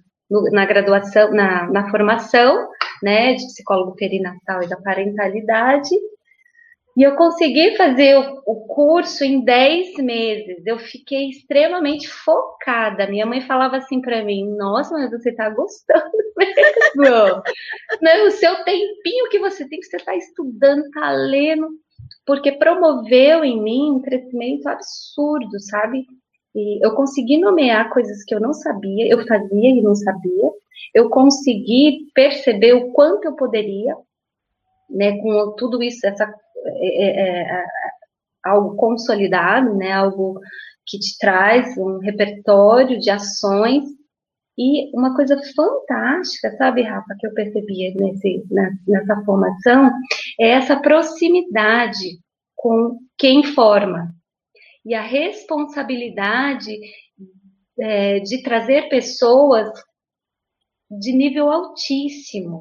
na 0.53 0.65
graduação, 0.65 1.33
na, 1.33 1.71
na 1.71 1.91
formação, 1.91 2.69
né, 3.03 3.35
de 3.35 3.47
psicólogo 3.47 3.95
perinatal 3.97 4.63
e 4.63 4.69
da 4.69 4.77
parentalidade. 4.77 5.95
E 6.95 7.03
eu 7.03 7.17
consegui 7.17 7.75
fazer 7.77 8.17
o, 8.47 8.67
curso 8.67 9.25
em 9.25 9.43
10 9.43 9.97
meses. 9.97 10.67
Eu 10.67 10.79
fiquei 10.79 11.31
extremamente 11.31 12.07
focada. 12.09 13.07
Minha 13.07 13.25
mãe 13.25 13.41
falava 13.41 13.79
assim 13.79 14.01
para 14.01 14.23
mim: 14.23 14.47
Nossa, 14.57 14.93
mas 14.93 15.11
você 15.11 15.33
tá 15.33 15.49
gostando 15.49 16.11
mesmo. 16.97 17.43
Não, 18.01 18.27
o 18.27 18.31
seu 18.31 18.63
tempinho 18.65 19.29
que 19.31 19.39
você 19.39 19.67
tem, 19.67 19.81
que 19.81 19.87
você 19.87 19.97
tá 19.99 20.15
estudando, 20.15 20.91
tá 20.91 21.11
lendo, 21.13 21.69
porque 22.27 22.53
promoveu 22.53 23.43
em 23.43 23.63
mim 23.63 23.93
um 23.93 24.03
crescimento 24.03 24.67
absurdo, 24.67 25.59
sabe? 25.61 26.07
E 26.55 26.85
eu 26.85 26.95
consegui 26.95 27.39
nomear 27.39 27.91
coisas 27.91 28.23
que 28.25 28.35
eu 28.35 28.41
não 28.41 28.53
sabia, 28.53 29.09
eu 29.09 29.27
fazia 29.27 29.71
e 29.71 29.83
não 29.83 29.95
sabia. 29.95 30.51
Eu 30.95 31.09
consegui 31.09 32.11
perceber 32.15 32.75
o 32.75 32.93
quanto 32.93 33.27
eu 33.27 33.35
poderia, 33.35 33.97
né, 34.91 35.17
com 35.19 35.55
tudo 35.57 35.83
isso, 35.83 36.07
essa 36.07 36.33
é, 36.65 37.05
é, 37.05 37.43
é, 37.43 37.65
algo 38.45 38.77
consolidado, 38.77 39.75
né? 39.75 39.93
Algo 39.93 40.41
que 40.87 40.99
te 40.99 41.17
traz 41.19 41.77
um 41.79 41.99
repertório 41.99 42.99
de 42.99 43.11
ações 43.11 43.85
e 44.59 44.95
uma 44.97 45.15
coisa 45.15 45.41
fantástica, 45.57 46.55
sabe, 46.57 46.83
Rafa, 46.83 47.17
que 47.19 47.27
eu 47.27 47.33
percebia 47.33 47.95
nesse, 47.95 48.45
nessa 48.87 49.23
formação, 49.25 49.91
é 50.39 50.51
essa 50.51 50.77
proximidade 50.77 52.19
com 52.55 52.99
quem 53.17 53.45
forma. 53.45 54.15
E 54.85 54.95
a 54.95 55.03
responsabilidade 55.03 56.77
é, 57.79 58.21
de 58.21 58.43
trazer 58.43 58.89
pessoas 58.89 59.69
de 60.91 61.13
nível 61.13 61.51
altíssimo, 61.51 62.61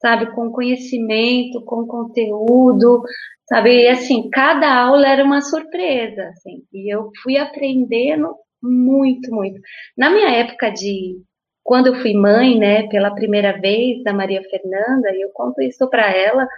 sabe, 0.00 0.34
com 0.34 0.50
conhecimento, 0.50 1.62
com 1.64 1.86
conteúdo, 1.86 3.02
sabe, 3.48 3.82
e 3.82 3.88
assim, 3.88 4.30
cada 4.30 4.72
aula 4.74 5.06
era 5.06 5.24
uma 5.24 5.42
surpresa, 5.42 6.28
assim, 6.28 6.64
e 6.72 6.92
eu 6.92 7.10
fui 7.22 7.36
aprendendo 7.36 8.34
muito, 8.62 9.30
muito. 9.34 9.60
Na 9.96 10.10
minha 10.10 10.30
época 10.30 10.70
de 10.70 11.20
quando 11.62 11.88
eu 11.88 11.94
fui 11.96 12.14
mãe, 12.14 12.58
né, 12.58 12.88
pela 12.88 13.14
primeira 13.14 13.58
vez 13.60 14.02
da 14.02 14.12
Maria 14.12 14.42
Fernanda, 14.42 15.14
e 15.14 15.20
eu 15.20 15.30
conto 15.30 15.60
isso 15.60 15.88
para 15.88 16.10
ela, 16.10 16.48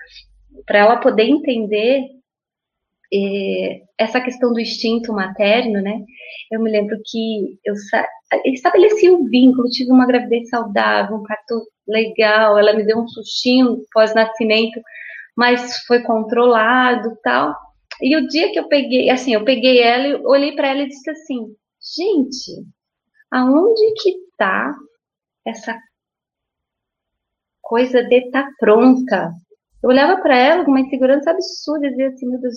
para 0.66 0.78
ela 0.78 0.96
poder 0.98 1.24
entender 1.24 2.06
essa 3.98 4.20
questão 4.20 4.52
do 4.52 4.60
instinto 4.60 5.12
materno, 5.12 5.82
né? 5.82 6.00
Eu 6.50 6.60
me 6.62 6.70
lembro 6.70 6.96
que 7.04 7.58
eu 7.64 7.74
estabeleci 8.46 9.10
um 9.10 9.24
vínculo, 9.24 9.68
tive 9.68 9.90
uma 9.90 10.06
gravidez 10.06 10.48
saudável, 10.48 11.16
um 11.16 11.22
parto 11.22 11.62
legal, 11.86 12.58
ela 12.58 12.72
me 12.72 12.84
deu 12.84 12.98
um 12.98 13.08
sustinho 13.08 13.84
pós-nascimento, 13.92 14.80
mas 15.36 15.84
foi 15.86 16.02
controlado 16.02 17.16
tal. 17.22 17.54
E 18.00 18.16
o 18.16 18.26
dia 18.28 18.50
que 18.50 18.58
eu 18.58 18.68
peguei, 18.68 19.10
assim, 19.10 19.34
eu 19.34 19.44
peguei 19.44 19.82
ela, 19.82 20.20
olhei 20.24 20.52
para 20.52 20.68
ela 20.68 20.82
e 20.82 20.88
disse 20.88 21.10
assim: 21.10 21.54
gente, 21.96 22.66
aonde 23.30 23.92
que 24.02 24.14
tá 24.38 24.74
essa 25.46 25.78
coisa 27.60 28.02
de 28.02 28.30
tá 28.30 28.48
pronta? 28.58 29.30
Eu 29.82 29.90
olhava 29.90 30.20
para 30.22 30.36
ela 30.36 30.64
com 30.64 30.70
uma 30.70 30.80
insegurança 30.80 31.30
absurda 31.30 31.86
e 31.86 31.90
dizia 31.90 32.08
assim: 32.08 32.26
meu 32.26 32.40
Deus, 32.40 32.56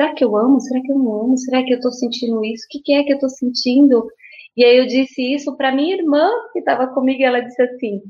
será 0.00 0.14
que 0.14 0.24
eu 0.24 0.34
amo? 0.34 0.60
Será 0.60 0.80
que 0.80 0.90
eu 0.90 0.98
não 0.98 1.20
amo? 1.24 1.36
Será 1.36 1.62
que 1.62 1.72
eu 1.72 1.76
estou 1.76 1.92
sentindo 1.92 2.42
isso? 2.42 2.64
O 2.64 2.68
que, 2.70 2.80
que 2.80 2.92
é 2.94 3.04
que 3.04 3.12
eu 3.12 3.16
estou 3.16 3.28
sentindo? 3.28 4.10
E 4.56 4.64
aí 4.64 4.78
eu 4.78 4.86
disse 4.86 5.34
isso 5.34 5.54
para 5.56 5.74
minha 5.74 5.94
irmã 5.94 6.30
que 6.52 6.60
estava 6.60 6.86
comigo 6.88 7.20
e 7.20 7.24
ela 7.24 7.40
disse 7.40 7.60
assim: 7.60 8.00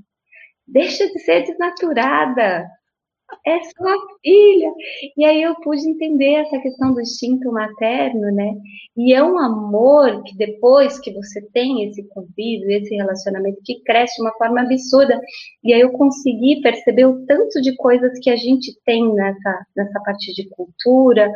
deixa 0.66 1.06
de 1.08 1.18
ser 1.18 1.42
desnaturada, 1.42 2.64
é 3.46 3.58
sua 3.62 3.96
filha. 4.22 4.72
E 5.16 5.24
aí 5.24 5.42
eu 5.42 5.54
pude 5.56 5.88
entender 5.88 6.34
essa 6.34 6.58
questão 6.58 6.92
do 6.92 7.00
instinto 7.00 7.50
materno, 7.52 8.30
né? 8.32 8.54
E 8.96 9.14
é 9.14 9.22
um 9.22 9.38
amor 9.38 10.22
que 10.24 10.36
depois 10.36 10.98
que 10.98 11.12
você 11.12 11.40
tem 11.52 11.88
esse 11.88 12.06
convívio, 12.08 12.70
esse 12.70 12.94
relacionamento, 12.94 13.60
que 13.64 13.82
cresce 13.82 14.16
de 14.16 14.22
uma 14.22 14.32
forma 14.34 14.60
absurda. 14.60 15.20
E 15.64 15.72
aí 15.72 15.80
eu 15.80 15.92
consegui 15.92 16.60
perceber 16.60 17.06
o 17.06 17.24
tanto 17.26 17.60
de 17.60 17.74
coisas 17.76 18.18
que 18.20 18.30
a 18.30 18.36
gente 18.36 18.72
tem 18.84 19.12
nessa, 19.14 19.66
nessa 19.76 20.00
parte 20.00 20.32
de 20.34 20.48
cultura 20.50 21.30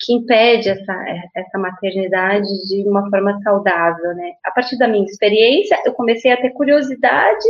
que 0.00 0.14
impede 0.14 0.70
essa, 0.70 1.04
essa 1.36 1.58
maternidade 1.58 2.48
de 2.66 2.88
uma 2.88 3.08
forma 3.10 3.38
saudável, 3.42 4.14
né? 4.14 4.32
A 4.44 4.50
partir 4.50 4.78
da 4.78 4.88
minha 4.88 5.04
experiência, 5.04 5.78
eu 5.84 5.92
comecei 5.92 6.32
a 6.32 6.40
ter 6.40 6.50
curiosidade 6.50 7.48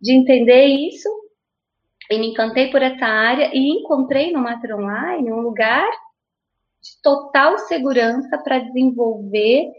de 0.00 0.12
entender 0.12 0.66
isso 0.66 1.08
e 2.10 2.18
me 2.18 2.28
encantei 2.28 2.70
por 2.70 2.82
essa 2.82 3.06
área 3.06 3.50
e 3.52 3.80
encontrei 3.80 4.32
no 4.32 4.40
Mater 4.40 4.76
Online 4.76 5.32
um 5.32 5.40
lugar 5.40 5.88
de 6.82 6.90
total 7.02 7.58
segurança 7.58 8.36
para 8.38 8.58
desenvolver 8.58 9.70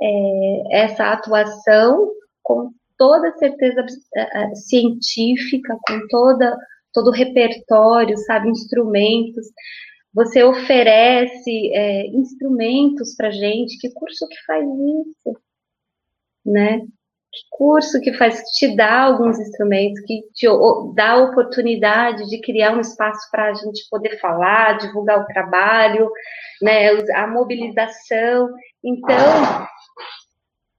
é, 0.00 0.62
essa 0.82 1.12
atuação 1.12 2.12
com 2.42 2.70
toda 2.98 3.36
certeza 3.38 3.84
é, 4.14 4.44
é, 4.44 4.54
científica, 4.54 5.76
com 5.86 6.06
toda 6.08 6.56
todo 6.96 7.08
o 7.08 7.12
repertório, 7.12 8.16
sabe, 8.16 8.48
instrumentos. 8.48 9.46
Você 10.14 10.42
oferece 10.42 11.70
é, 11.74 12.06
instrumentos 12.06 13.14
para 13.14 13.30
gente. 13.30 13.78
Que 13.78 13.92
curso 13.92 14.26
que 14.26 14.44
faz 14.46 14.64
isso? 14.64 15.38
Né? 16.42 16.80
Curso 17.50 18.00
que 18.00 18.12
faz 18.14 18.40
te 18.52 18.74
dá 18.76 19.02
alguns 19.02 19.38
instrumentos, 19.38 20.00
que 20.00 20.22
te 20.34 20.46
dá 20.94 21.12
a 21.12 21.24
oportunidade 21.24 22.28
de 22.28 22.40
criar 22.40 22.76
um 22.76 22.80
espaço 22.80 23.30
para 23.30 23.50
a 23.50 23.54
gente 23.54 23.86
poder 23.90 24.18
falar, 24.18 24.78
divulgar 24.78 25.20
o 25.20 25.26
trabalho, 25.26 26.10
né? 26.62 26.88
A 27.14 27.26
mobilização. 27.26 28.48
Então, 28.84 29.66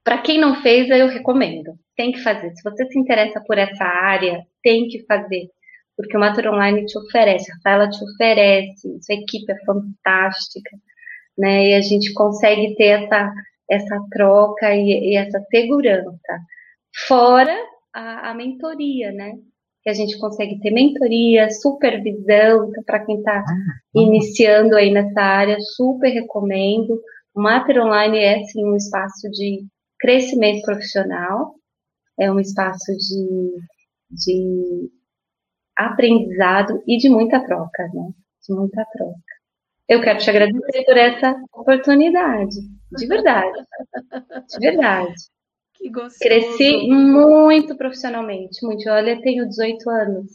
para 0.03 0.19
quem 0.19 0.39
não 0.39 0.61
fez, 0.61 0.89
eu 0.89 1.07
recomendo. 1.07 1.73
Tem 1.95 2.11
que 2.11 2.23
fazer. 2.23 2.51
Se 2.55 2.63
você 2.63 2.85
se 2.85 2.97
interessa 2.97 3.41
por 3.45 3.57
essa 3.57 3.83
área, 3.83 4.41
tem 4.63 4.87
que 4.87 5.03
fazer. 5.05 5.49
Porque 5.97 6.15
o 6.15 6.19
Matur 6.19 6.47
Online 6.47 6.85
te 6.85 6.97
oferece, 6.97 7.51
a 7.51 7.55
Rafaela 7.55 7.89
te 7.89 8.03
oferece, 8.03 8.99
sua 9.01 9.15
equipe 9.15 9.51
é 9.51 9.65
fantástica, 9.65 10.77
né? 11.37 11.69
E 11.69 11.73
a 11.73 11.81
gente 11.81 12.13
consegue 12.13 12.75
ter 12.75 13.03
essa, 13.03 13.33
essa 13.69 13.99
troca 14.11 14.73
e, 14.73 15.11
e 15.11 15.15
essa 15.17 15.39
segurança. 15.49 16.39
Fora 17.07 17.55
a, 17.93 18.31
a 18.31 18.33
mentoria, 18.33 19.11
né? 19.11 19.33
que 19.87 19.91
a 19.91 19.93
gente 19.93 20.19
consegue 20.19 20.59
ter 20.59 20.69
mentoria, 20.71 21.49
supervisão, 21.49 22.67
então, 22.67 22.83
para 22.83 23.05
quem 23.05 23.19
está 23.19 23.41
iniciando 23.95 24.75
aí 24.75 24.91
nessa 24.91 25.21
área, 25.21 25.57
super 25.61 26.09
recomendo. 26.09 27.01
O 27.33 27.41
Mater 27.41 27.81
Online 27.81 28.17
é, 28.17 28.43
sim, 28.43 28.65
um 28.65 28.75
espaço 28.75 29.29
de 29.31 29.65
crescimento 29.97 30.63
profissional, 30.63 31.55
é 32.19 32.29
um 32.29 32.37
espaço 32.37 32.91
de, 32.97 33.55
de 34.11 34.91
aprendizado 35.77 36.83
e 36.85 36.97
de 36.97 37.07
muita 37.07 37.39
troca, 37.45 37.83
né? 37.93 38.09
De 38.45 38.53
muita 38.53 38.83
troca. 38.91 39.36
Eu 39.87 40.01
quero 40.01 40.19
te 40.19 40.29
agradecer 40.29 40.83
por 40.83 40.97
essa 40.97 41.35
oportunidade, 41.53 42.57
de 42.91 43.07
verdade, 43.07 43.63
de 44.49 44.59
verdade. 44.59 45.13
Que 45.75 45.89
gostoso. 45.89 46.19
Cresci 46.19 46.87
muito 46.89 47.77
profissionalmente, 47.77 48.65
muito. 48.65 48.89
Olha, 48.89 49.21
tenho 49.21 49.47
18 49.47 49.89
anos, 49.89 50.31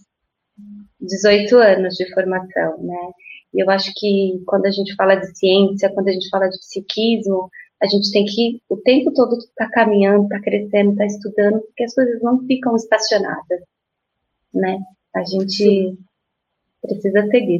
18 1.00 1.56
anos 1.56 1.94
de 1.96 2.12
formação, 2.14 2.78
né? 2.82 3.10
E 3.52 3.62
eu 3.62 3.68
acho 3.70 3.92
que 3.94 4.42
quando 4.46 4.66
a 4.66 4.70
gente 4.70 4.94
fala 4.94 5.16
de 5.16 5.36
ciência, 5.36 5.92
quando 5.92 6.08
a 6.08 6.12
gente 6.12 6.28
fala 6.30 6.48
de 6.48 6.58
psiquismo, 6.58 7.50
a 7.82 7.86
gente 7.86 8.10
tem 8.12 8.24
que 8.24 8.62
o 8.68 8.76
tempo 8.78 9.12
todo 9.12 9.36
estar 9.36 9.66
tá 9.66 9.70
caminhando, 9.70 10.24
estar 10.24 10.38
tá 10.38 10.42
crescendo, 10.42 10.92
estar 10.92 11.04
tá 11.04 11.06
estudando, 11.06 11.60
porque 11.60 11.84
as 11.84 11.94
coisas 11.94 12.22
não 12.22 12.40
ficam 12.46 12.74
estacionadas, 12.76 13.60
né? 14.54 14.78
A 15.14 15.24
gente 15.24 15.98
precisa 16.80 17.26
seguir. 17.26 17.58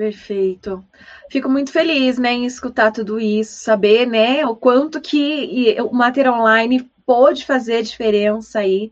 Perfeito. 0.00 0.82
Fico 1.30 1.46
muito 1.46 1.70
feliz, 1.70 2.18
né, 2.18 2.32
em 2.32 2.46
escutar 2.46 2.90
tudo 2.90 3.20
isso, 3.20 3.62
saber, 3.62 4.06
né, 4.06 4.46
o 4.46 4.56
quanto 4.56 4.98
que 4.98 5.76
o 5.78 5.92
Mater 5.94 6.26
Online 6.32 6.90
pode 7.04 7.44
fazer 7.44 7.82
diferença 7.82 8.60
aí 8.60 8.90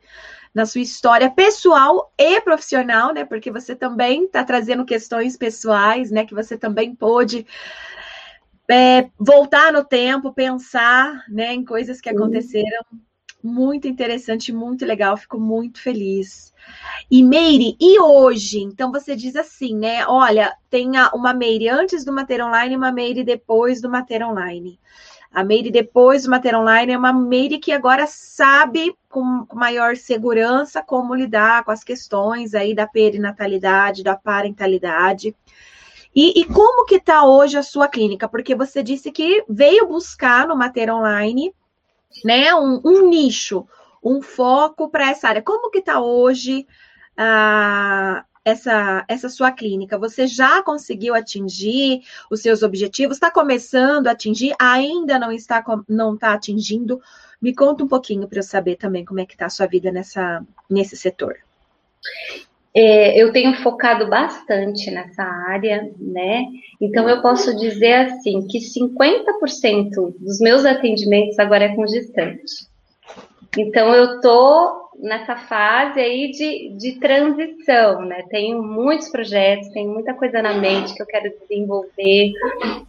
na 0.52 0.66
sua 0.66 0.82
história 0.82 1.30
pessoal 1.30 2.12
e 2.18 2.38
profissional, 2.42 3.14
né, 3.14 3.24
porque 3.24 3.50
você 3.50 3.74
também 3.74 4.24
está 4.24 4.44
trazendo 4.44 4.84
questões 4.84 5.34
pessoais, 5.34 6.10
né, 6.10 6.26
que 6.26 6.34
você 6.34 6.58
também 6.58 6.94
pôde 6.94 7.46
é, 8.70 9.08
voltar 9.18 9.72
no 9.72 9.82
tempo, 9.82 10.34
pensar 10.34 11.24
né, 11.26 11.54
em 11.54 11.64
coisas 11.64 12.02
que 12.02 12.10
aconteceram. 12.10 12.84
Muito 13.42 13.86
interessante, 13.86 14.52
muito 14.52 14.84
legal, 14.84 15.16
fico 15.16 15.38
muito 15.38 15.80
feliz. 15.80 16.52
E 17.08 17.22
Meire, 17.22 17.76
e 17.80 18.00
hoje? 18.00 18.60
Então 18.60 18.90
você 18.90 19.14
diz 19.14 19.36
assim, 19.36 19.76
né? 19.76 20.04
Olha, 20.06 20.56
tem 20.68 20.90
uma 21.14 21.32
Meire 21.32 21.68
antes 21.68 22.04
do 22.04 22.12
Mater 22.12 22.44
Online 22.44 22.74
e 22.74 22.76
uma 22.76 22.90
Meire 22.90 23.22
depois 23.22 23.80
do 23.80 23.88
Mater 23.88 24.26
Online. 24.26 24.78
A 25.32 25.44
Meire 25.44 25.70
depois 25.70 26.24
do 26.24 26.30
Mater 26.30 26.58
Online 26.58 26.92
é 26.92 26.98
uma 26.98 27.12
Meire 27.12 27.58
que 27.58 27.70
agora 27.70 28.06
sabe 28.08 28.92
com 29.08 29.46
maior 29.54 29.96
segurança 29.96 30.82
como 30.82 31.14
lidar 31.14 31.64
com 31.64 31.70
as 31.70 31.84
questões 31.84 32.54
aí 32.54 32.74
da 32.74 32.88
perinatalidade, 32.88 34.02
da 34.02 34.16
parentalidade. 34.16 35.36
E, 36.12 36.40
e 36.40 36.44
como 36.44 36.86
que 36.86 36.96
está 36.96 37.24
hoje 37.24 37.56
a 37.56 37.62
sua 37.62 37.86
clínica? 37.86 38.28
Porque 38.28 38.54
você 38.54 38.82
disse 38.82 39.12
que 39.12 39.44
veio 39.48 39.86
buscar 39.86 40.48
no 40.48 40.56
Mater 40.56 40.92
Online 40.92 41.54
né, 42.24 42.54
um, 42.54 42.80
um 42.84 43.08
nicho, 43.08 43.66
um 44.02 44.22
foco 44.22 44.88
para 44.88 45.10
essa 45.10 45.28
área. 45.28 45.42
Como 45.42 45.70
que 45.70 45.78
está 45.78 46.00
hoje 46.00 46.66
ah, 47.16 48.24
essa, 48.44 49.04
essa 49.08 49.28
sua 49.28 49.52
clínica? 49.52 49.98
Você 49.98 50.26
já 50.26 50.62
conseguiu 50.62 51.14
atingir 51.14 52.02
os 52.30 52.40
seus 52.40 52.62
objetivos? 52.62 53.16
Está 53.16 53.30
começando 53.30 54.06
a 54.06 54.12
atingir? 54.12 54.54
Ainda 54.58 55.18
não 55.18 55.32
está 55.32 55.64
não 55.88 56.14
está 56.14 56.32
atingindo? 56.32 57.00
Me 57.40 57.54
conta 57.54 57.84
um 57.84 57.88
pouquinho 57.88 58.26
para 58.26 58.40
eu 58.40 58.42
saber 58.42 58.76
também 58.76 59.04
como 59.04 59.20
é 59.20 59.26
que 59.26 59.34
está 59.34 59.46
a 59.46 59.50
sua 59.50 59.66
vida 59.66 59.92
nessa, 59.92 60.44
nesse 60.68 60.96
setor. 60.96 61.36
É, 62.74 63.20
eu 63.20 63.32
tenho 63.32 63.54
focado 63.62 64.08
bastante 64.08 64.90
nessa 64.90 65.22
área, 65.22 65.90
né? 65.98 66.44
Então 66.80 67.08
eu 67.08 67.22
posso 67.22 67.56
dizer 67.56 67.94
assim 67.94 68.46
que 68.46 68.58
50% 68.58 70.14
dos 70.18 70.38
meus 70.40 70.64
atendimentos 70.64 71.38
agora 71.38 71.64
é 71.64 71.74
com 71.74 71.86
gestante. 71.86 72.68
Então 73.56 73.94
eu 73.94 74.20
tô 74.20 74.88
nessa 74.98 75.36
fase 75.36 76.00
aí 76.00 76.30
de, 76.30 76.70
de 76.76 76.98
transição, 76.98 78.02
né? 78.02 78.24
Tenho 78.28 78.62
muitos 78.62 79.08
projetos, 79.08 79.68
tenho 79.68 79.92
muita 79.92 80.12
coisa 80.14 80.42
na 80.42 80.54
mente 80.54 80.94
que 80.94 81.02
eu 81.02 81.06
quero 81.06 81.32
desenvolver, 81.40 82.32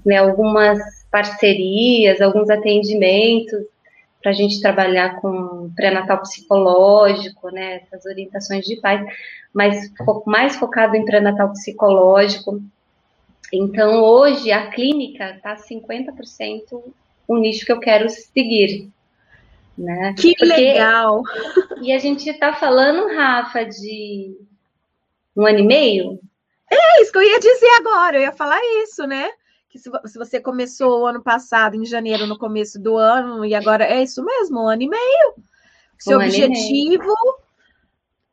né? 0.06 0.18
Algumas 0.18 0.80
parcerias, 1.12 2.20
alguns 2.20 2.50
atendimentos 2.50 3.66
para 4.22 4.32
a 4.32 4.34
gente 4.34 4.60
trabalhar 4.60 5.22
com 5.22 5.72
pré-natal 5.76 6.20
psicológico, 6.22 7.50
né? 7.52 7.82
Essas 7.84 8.06
orientações 8.06 8.66
digitais 8.66 9.02
mas 9.54 9.92
mais 10.26 10.56
focado 10.56 10.96
em 10.96 11.06
pré-natal 11.06 11.52
psicológico. 11.52 12.62
Então, 13.52 14.04
hoje, 14.04 14.52
a 14.52 14.70
clínica 14.70 15.32
está 15.32 15.56
50% 15.56 16.84
o 17.28 17.38
nicho 17.38 17.66
que 17.66 17.72
eu 17.72 17.80
quero 17.80 18.10
seguir. 18.10 18.90
Né? 19.78 20.14
Que 20.18 20.36
Porque, 20.36 20.46
legal! 20.46 21.24
E 21.82 21.92
a 21.94 22.00
gente 22.00 22.30
está 22.30 22.54
falando, 22.54 23.16
Rafa, 23.16 23.64
de 23.64 24.36
um 25.36 25.46
ano 25.46 25.60
e 25.60 25.64
meio? 25.64 26.20
É 26.70 27.02
isso 27.02 27.12
que 27.12 27.18
eu 27.18 27.24
ia 27.24 27.40
dizer 27.40 27.70
agora, 27.80 28.18
eu 28.18 28.22
ia 28.22 28.32
falar 28.32 28.60
isso, 28.84 29.08
né? 29.08 29.30
Que 29.70 29.80
se, 29.80 29.90
você 29.90 30.40
começou 30.40 31.02
o 31.02 31.06
ano 31.06 31.22
passado, 31.22 31.76
em 31.76 31.86
janeiro, 31.86 32.28
no 32.28 32.38
começo 32.38 32.80
do 32.80 32.98
ano, 32.98 33.46
e 33.46 33.56
agora 33.56 33.86
é 33.86 34.04
isso 34.04 34.24
mesmo, 34.24 34.64
um 34.64 34.68
ano 34.68 34.82
e 34.82 34.90
meio. 34.90 35.36
Seu 35.98 36.20
um 36.20 36.24
objetivo 36.24 37.14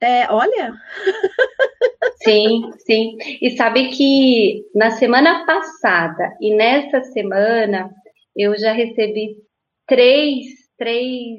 é, 0.01 0.31
olha. 0.31 0.75
Sim, 2.23 2.73
sim. 2.79 3.17
E 3.41 3.57
sabe 3.57 3.91
que 3.91 4.65
na 4.75 4.91
semana 4.91 5.47
passada 5.47 6.37
e 6.41 6.55
nessa 6.55 7.03
semana 7.05 7.91
eu 8.35 8.59
já 8.59 8.73
recebi 8.73 9.37
três, 9.87 10.47
três 10.77 11.39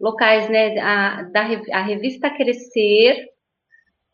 locais, 0.00 0.48
né? 0.48 0.78
A, 0.78 1.22
da 1.22 1.42
a 1.72 1.82
revista 1.82 2.30
Crescer, 2.30 3.28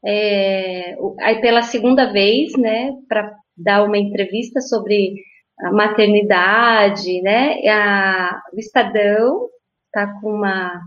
é, 0.04 0.96
aí 1.20 1.40
pela 1.40 1.62
segunda 1.62 2.12
vez, 2.12 2.52
né? 2.56 2.92
Para 3.08 3.36
dar 3.56 3.84
uma 3.84 3.98
entrevista 3.98 4.60
sobre 4.60 5.14
a 5.60 5.70
maternidade, 5.70 7.20
né? 7.22 7.60
A, 7.68 8.42
o 8.52 8.58
Estadão 8.58 9.48
tá 9.92 10.18
com 10.20 10.30
uma 10.30 10.80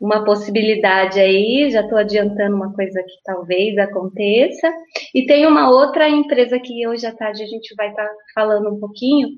uma 0.00 0.24
possibilidade 0.24 1.20
aí, 1.20 1.70
já 1.70 1.82
estou 1.82 1.98
adiantando 1.98 2.56
uma 2.56 2.72
coisa 2.72 3.02
que 3.02 3.22
talvez 3.24 3.76
aconteça. 3.76 4.72
E 5.14 5.26
tem 5.26 5.46
uma 5.46 5.70
outra 5.70 6.08
empresa 6.08 6.58
que 6.58 6.86
hoje 6.88 7.06
à 7.06 7.14
tarde 7.14 7.42
a 7.42 7.46
gente 7.46 7.74
vai 7.76 7.90
estar 7.90 8.06
tá 8.06 8.14
falando 8.34 8.70
um 8.70 8.80
pouquinho 8.80 9.28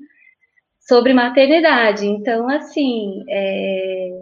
sobre 0.79 1.13
maternidade. 1.13 2.05
Então, 2.07 2.47
assim, 2.49 3.23
é, 3.29 4.21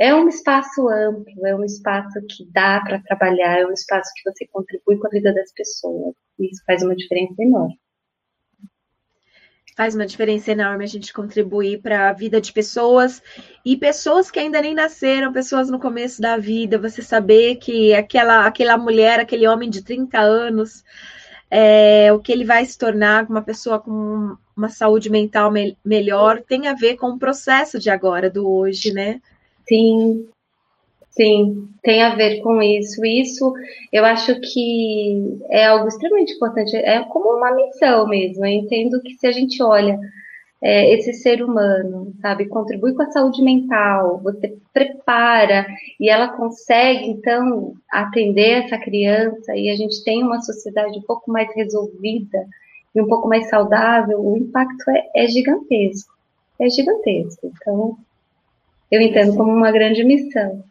é 0.00 0.14
um 0.14 0.28
espaço 0.28 0.88
amplo, 0.88 1.46
é 1.46 1.56
um 1.56 1.64
espaço 1.64 2.20
que 2.30 2.48
dá 2.52 2.80
para 2.80 3.02
trabalhar, 3.02 3.60
é 3.60 3.66
um 3.66 3.72
espaço 3.72 4.10
que 4.16 4.30
você 4.30 4.46
contribui 4.52 4.98
com 4.98 5.08
a 5.08 5.10
vida 5.10 5.34
das 5.34 5.52
pessoas. 5.52 6.14
Isso 6.38 6.62
faz 6.64 6.82
uma 6.82 6.94
diferença 6.94 7.42
enorme 7.42 7.76
faz 9.76 9.94
uma 9.94 10.06
diferença 10.06 10.52
enorme 10.52 10.84
a 10.84 10.88
gente 10.88 11.12
contribuir 11.12 11.80
para 11.80 12.10
a 12.10 12.12
vida 12.12 12.40
de 12.40 12.52
pessoas 12.52 13.22
e 13.64 13.76
pessoas 13.76 14.30
que 14.30 14.38
ainda 14.38 14.60
nem 14.60 14.74
nasceram, 14.74 15.32
pessoas 15.32 15.70
no 15.70 15.78
começo 15.78 16.20
da 16.20 16.36
vida, 16.36 16.78
você 16.78 17.02
saber 17.02 17.56
que 17.56 17.94
aquela, 17.94 18.46
aquela 18.46 18.76
mulher, 18.76 19.18
aquele 19.18 19.46
homem 19.46 19.70
de 19.70 19.82
30 19.82 20.18
anos, 20.18 20.84
é, 21.50 22.12
o 22.12 22.18
que 22.18 22.32
ele 22.32 22.44
vai 22.44 22.64
se 22.64 22.76
tornar 22.76 23.26
uma 23.28 23.42
pessoa 23.42 23.78
com 23.78 24.36
uma 24.56 24.68
saúde 24.68 25.10
mental 25.10 25.50
me 25.50 25.76
melhor 25.84 26.42
tem 26.42 26.68
a 26.68 26.74
ver 26.74 26.96
com 26.96 27.10
o 27.10 27.18
processo 27.18 27.78
de 27.78 27.90
agora, 27.90 28.30
do 28.30 28.48
hoje, 28.48 28.92
né? 28.92 29.20
Sim. 29.66 30.28
Sim, 31.12 31.68
tem 31.82 32.02
a 32.02 32.14
ver 32.14 32.40
com 32.40 32.62
isso. 32.62 33.04
Isso 33.04 33.52
eu 33.92 34.04
acho 34.04 34.40
que 34.40 35.38
é 35.50 35.66
algo 35.66 35.86
extremamente 35.86 36.34
importante. 36.34 36.74
É 36.76 37.04
como 37.04 37.36
uma 37.36 37.54
missão 37.54 38.06
mesmo. 38.08 38.44
Eu 38.44 38.50
entendo 38.50 39.00
que 39.02 39.14
se 39.14 39.26
a 39.26 39.32
gente 39.32 39.62
olha 39.62 39.98
é, 40.62 40.94
esse 40.94 41.12
ser 41.12 41.42
humano, 41.42 42.14
sabe, 42.20 42.48
contribui 42.48 42.94
com 42.94 43.02
a 43.02 43.10
saúde 43.10 43.42
mental, 43.42 44.20
você 44.22 44.56
prepara 44.72 45.66
e 46.00 46.08
ela 46.08 46.28
consegue 46.28 47.10
então 47.10 47.74
atender 47.90 48.64
essa 48.64 48.78
criança 48.78 49.54
e 49.56 49.70
a 49.70 49.76
gente 49.76 50.02
tem 50.04 50.22
uma 50.22 50.40
sociedade 50.40 50.98
um 50.98 51.02
pouco 51.02 51.30
mais 51.30 51.54
resolvida 51.54 52.46
e 52.94 53.00
um 53.02 53.06
pouco 53.06 53.28
mais 53.28 53.48
saudável, 53.48 54.20
o 54.24 54.36
impacto 54.36 54.90
é, 54.90 55.24
é 55.24 55.26
gigantesco. 55.26 56.12
É 56.60 56.68
gigantesco. 56.70 57.52
Então, 57.54 57.96
eu 58.90 59.00
entendo 59.00 59.36
como 59.36 59.50
uma 59.50 59.72
grande 59.72 60.04
missão. 60.04 60.62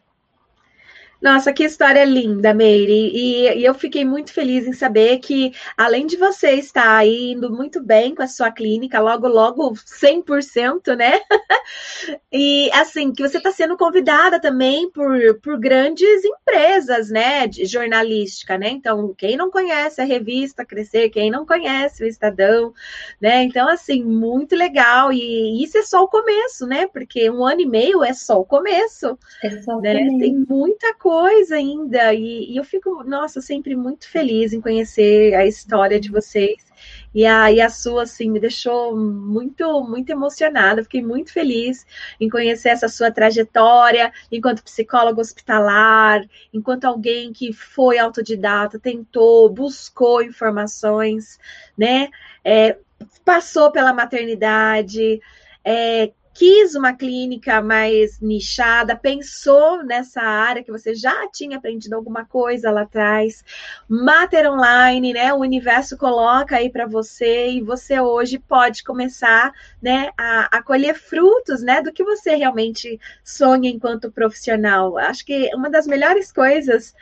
Nossa, 1.22 1.54
que 1.54 1.64
história 1.64 2.04
linda, 2.04 2.52
Meire. 2.52 3.12
E, 3.14 3.60
e, 3.60 3.64
eu 3.64 3.76
fiquei 3.76 4.04
muito 4.04 4.34
feliz 4.34 4.66
em 4.66 4.74
saber 4.74 5.20
que, 5.20 5.54
além 5.78 6.08
de 6.08 6.18
você 6.18 6.54
estar 6.54 7.06
indo 7.06 7.52
muito 7.52 7.80
bem 7.80 8.16
com 8.16 8.24
a 8.24 8.28
sua 8.28 8.52
clínica, 8.52 9.00
logo, 9.00 9.28
logo 9.28 9.74
100%, 9.74 10.96
né? 10.96 11.20
e, 12.34 12.72
assim, 12.74 13.14
que 13.14 13.22
você 13.22 13.38
está 13.38 13.52
sendo 13.52 13.78
convidada 13.78 14.42
também 14.42 14.90
por, 14.90 15.40
por 15.42 15.60
grandes 15.60 16.26
empresas, 16.26 17.12
né? 17.12 17.46
De 17.46 17.66
jornalística, 17.66 18.58
né? 18.58 18.70
Então, 18.70 19.14
quem 19.16 19.38
não 19.38 19.52
conhece 19.52 20.02
a 20.02 20.06
revista 20.06 20.66
Crescer, 20.66 21.12
quem 21.12 21.30
não 21.30 21.46
conhece 21.46 22.04
o 22.04 22.08
Estadão, 22.08 22.74
né? 23.22 23.44
Então, 23.44 23.70
assim, 23.70 24.04
muito 24.04 24.56
legal. 24.56 25.14
E 25.14 25.64
isso 25.64 25.78
é 25.78 25.84
só 25.84 26.02
o 26.02 26.08
começo, 26.08 26.66
né? 26.66 26.88
Porque 26.88 27.30
um 27.30 27.46
ano 27.46 27.62
e 27.62 27.68
meio 27.68 28.04
é 28.04 28.12
só 28.12 28.40
o 28.40 28.46
começo. 28.46 29.20
É 29.44 29.62
só 29.62 29.78
o 29.78 29.82
né? 29.82 30.00
começo. 30.00 30.18
Tem 30.18 30.34
muita 30.50 30.96
coisa 30.96 31.11
coisa 31.12 31.58
ainda. 31.58 32.14
E, 32.14 32.54
e, 32.54 32.56
eu 32.56 32.64
fico, 32.64 33.04
nossa, 33.04 33.42
sempre 33.42 33.76
muito 33.76 34.10
feliz 34.10 34.54
em 34.54 34.62
conhecer 34.62 35.34
a 35.36 35.46
história 35.46 36.00
de 36.00 36.10
vocês. 36.10 36.72
E 37.14 37.26
a, 37.26 37.52
e 37.52 37.60
a 37.60 37.70
sua, 37.70 38.04
assim, 38.04 38.32
me 38.32 38.40
deixou 38.40 38.96
muito, 38.96 39.84
muito 39.84 40.10
emocionada. 40.10 40.84
Fiquei 40.84 41.02
muito 41.04 41.34
feliz 41.34 41.86
em 42.18 42.30
conhecer 42.30 42.70
essa 42.70 42.88
sua 42.88 43.12
trajetória 43.12 44.14
enquanto 44.32 44.64
psicólogo 44.64 45.20
hospitalar, 45.20 46.26
enquanto 46.54 46.86
alguém 46.86 47.34
que 47.34 47.52
foi 47.52 48.00
autodidata, 48.00 48.80
tentou, 48.80 49.50
buscou 49.50 50.24
informações, 50.24 51.38
né? 51.78 52.08
É, 52.42 52.78
passou 53.26 53.70
pela 53.70 53.94
maternidade, 53.94 55.20
é, 55.62 56.12
quis 56.34 56.76
uma 56.76 56.94
clínica 56.94 57.62
mais 57.62 58.20
nichada, 58.20 58.96
pensou 58.96 59.84
nessa 59.84 60.22
área 60.22 60.64
que 60.64 60.72
você 60.72 60.96
já 60.96 61.30
tinha 61.30 61.58
aprendido 61.58 61.94
alguma 61.94 62.26
coisa 62.26 62.72
lá 62.72 62.82
atrás. 62.82 63.44
Mater 63.88 64.50
Online, 64.50 65.14
né? 65.14 65.34
O 65.34 65.40
universo 65.40 65.98
coloca 65.98 66.56
aí 66.56 66.70
para 66.70 66.86
você 66.86 67.52
e 67.52 67.62
você 67.62 68.00
hoje 68.00 68.40
pode 68.40 68.84
começar, 68.84 69.52
né, 69.82 70.10
a, 70.18 70.58
a 70.58 70.64
colher 70.64 70.96
frutos, 70.96 71.62
né, 71.62 71.82
do 71.82 71.92
que 71.92 72.04
você 72.04 72.36
realmente 72.36 73.00
sonha 73.24 73.70
enquanto 73.70 74.12
profissional. 74.12 74.98
Acho 74.98 75.26
que 75.26 75.54
uma 75.54 75.70
das 75.70 75.86
melhores 75.86 76.32
coisas 76.32 76.96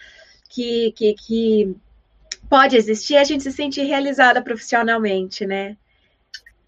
que, 0.50 0.92
que, 0.94 1.14
que 1.14 1.76
pode 2.50 2.76
existir 2.76 3.16
é 3.16 3.20
a 3.20 3.24
gente 3.24 3.44
se 3.44 3.52
sentir 3.52 3.84
realizada 3.84 4.42
profissionalmente, 4.42 5.46
né? 5.46 5.78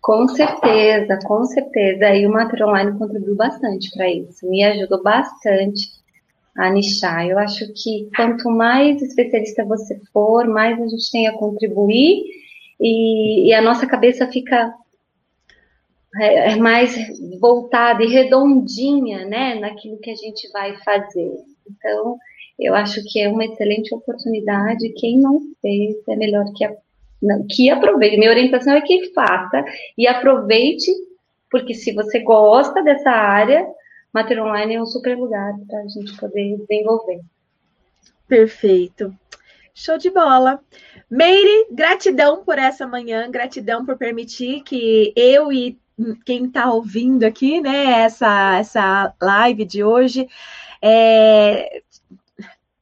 Com 0.02 0.28
certeza, 0.28 1.20
com 1.26 1.44
certeza. 1.46 2.16
E 2.16 2.26
o 2.26 2.32
Mater 2.32 2.68
Online 2.68 2.98
contribuiu 2.98 3.36
bastante 3.36 3.92
para 3.92 4.10
isso, 4.10 4.50
me 4.50 4.64
ajudou 4.64 5.02
bastante 5.04 5.92
a 6.58 6.70
nichar. 6.72 7.28
Eu 7.28 7.38
acho 7.38 7.72
que 7.74 8.10
quanto 8.16 8.50
mais 8.50 9.02
especialista 9.02 9.64
você 9.64 10.00
for, 10.12 10.48
mais 10.48 10.82
a 10.82 10.88
gente 10.88 11.12
tem 11.12 11.28
a 11.28 11.38
contribuir 11.38 12.24
e, 12.80 13.48
e 13.50 13.54
a 13.54 13.62
nossa 13.62 13.86
cabeça 13.86 14.28
fica 14.28 14.74
é, 16.20 16.52
é 16.52 16.56
mais 16.58 16.96
voltada 17.40 18.04
e 18.04 18.08
redondinha, 18.08 19.26
né, 19.26 19.56
naquilo 19.56 20.00
que 20.00 20.10
a 20.10 20.16
gente 20.16 20.50
vai 20.52 20.76
fazer. 20.84 21.32
Então, 21.70 22.18
eu 22.60 22.76
acho 22.76 23.02
que 23.06 23.20
é 23.20 23.30
uma 23.30 23.46
excelente 23.46 23.94
oportunidade. 23.94 24.94
Quem 24.94 25.18
não 25.20 25.40
fez 25.62 25.96
é 26.10 26.16
melhor 26.16 26.46
que 26.56 26.66
a 26.66 26.76
que 27.50 27.70
aproveite. 27.70 28.18
Minha 28.18 28.32
orientação 28.32 28.74
é 28.74 28.82
que 28.82 29.14
faça 29.14 29.64
e 29.98 30.08
aproveite, 30.08 30.92
porque 31.50 31.74
se 31.74 31.94
você 31.94 32.20
gosta 32.20 32.84
dessa 32.84 33.12
área, 33.12 33.66
Mater 34.14 34.42
Online 34.42 34.76
é 34.76 34.82
um 34.82 34.86
super 34.86 35.18
lugar 35.18 35.54
para 35.68 35.80
a 35.80 35.88
gente 35.88 36.16
poder 36.18 36.58
desenvolver. 36.58 37.20
Perfeito. 38.28 39.14
Show 39.74 39.98
de 39.98 40.10
bola. 40.10 40.60
Meire, 41.10 41.68
gratidão 41.72 42.44
por 42.44 42.58
essa 42.58 42.88
manhã, 42.88 43.30
gratidão 43.30 43.86
por 43.86 43.98
permitir 43.98 44.62
que 44.64 45.14
eu 45.16 45.52
e 45.52 45.78
quem 46.26 46.46
está 46.46 46.72
ouvindo 46.72 47.24
aqui, 47.24 47.62
né, 47.62 48.02
essa, 48.02 48.58
essa 48.58 49.14
live 49.22 49.66
de 49.66 49.84
hoje, 49.84 50.28
é, 50.82 51.82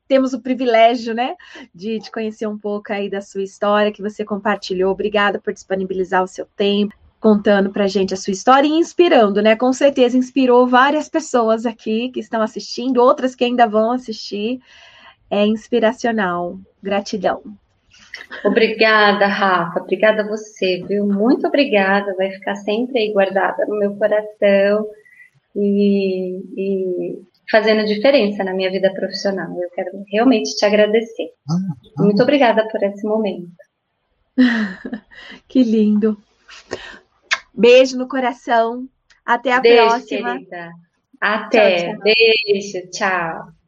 temos 0.10 0.34
o 0.34 0.42
privilégio, 0.42 1.14
né, 1.14 1.36
de, 1.74 2.00
de 2.00 2.12
conhecer 2.12 2.48
um 2.48 2.58
pouco 2.58 2.92
aí 2.92 3.10
da 3.10 3.22
sua 3.22 3.44
história 3.44 3.92
que 3.92 4.02
você 4.02 4.26
compartilhou. 4.26 4.92
Obrigada 4.92 5.40
por 5.40 5.54
disponibilizar 5.54 6.24
o 6.24 6.28
seu 6.28 6.46
tempo 6.58 6.94
contando 7.20 7.70
para 7.70 7.86
gente 7.86 8.14
a 8.14 8.18
sua 8.18 8.32
história 8.32 8.68
e 8.68 8.72
inspirando, 8.72 9.42
né? 9.42 9.56
Com 9.56 9.74
certeza 9.74 10.18
inspirou 10.18 10.66
várias 10.66 11.10
pessoas 11.10 11.66
aqui 11.66 12.10
que 12.10 12.22
estão 12.22 12.42
assistindo, 12.42 13.02
outras 13.02 13.36
que 13.36 13.44
ainda 13.44 13.68
vão 13.68 13.92
assistir. 13.92 14.60
É 15.30 15.46
inspiracional. 15.46 16.58
Gratidão. 16.82 17.44
Obrigada, 18.44 19.28
Rafa. 19.28 19.82
Obrigada 19.82 20.24
a 20.24 20.28
você, 20.28 20.84
viu? 20.88 21.06
Muito 21.06 21.46
obrigada. 21.46 22.16
Vai 22.16 22.32
ficar 22.32 22.56
sempre 22.56 23.00
aí 23.00 23.12
guardada 23.12 23.66
no 23.68 23.78
meu 23.78 23.96
coração. 23.96 24.88
E, 25.56 26.42
e 26.56 27.22
fazendo 27.50 27.86
diferença 27.86 28.44
na 28.44 28.54
minha 28.54 28.72
vida 28.72 28.94
profissional. 28.94 29.52
Eu 29.62 29.70
quero 29.72 29.92
realmente 30.12 30.56
te 30.56 30.66
agradecer. 30.66 31.30
Ah, 31.50 31.56
ah. 31.98 32.04
Muito 32.04 32.22
obrigada 32.22 32.68
por 32.68 32.82
esse 32.84 33.06
momento. 33.08 33.52
que 35.48 35.64
lindo. 35.64 36.18
Beijo 37.54 37.98
no 37.98 38.08
coração. 38.08 38.88
Até 39.26 39.54
a 39.54 39.60
Beijo, 39.60 39.88
próxima. 39.88 40.34
Querida. 40.34 40.72
Até. 41.20 41.78
Tchau, 41.78 41.94
tchau. 41.94 42.04
Beijo. 42.04 42.90
Tchau. 42.92 43.59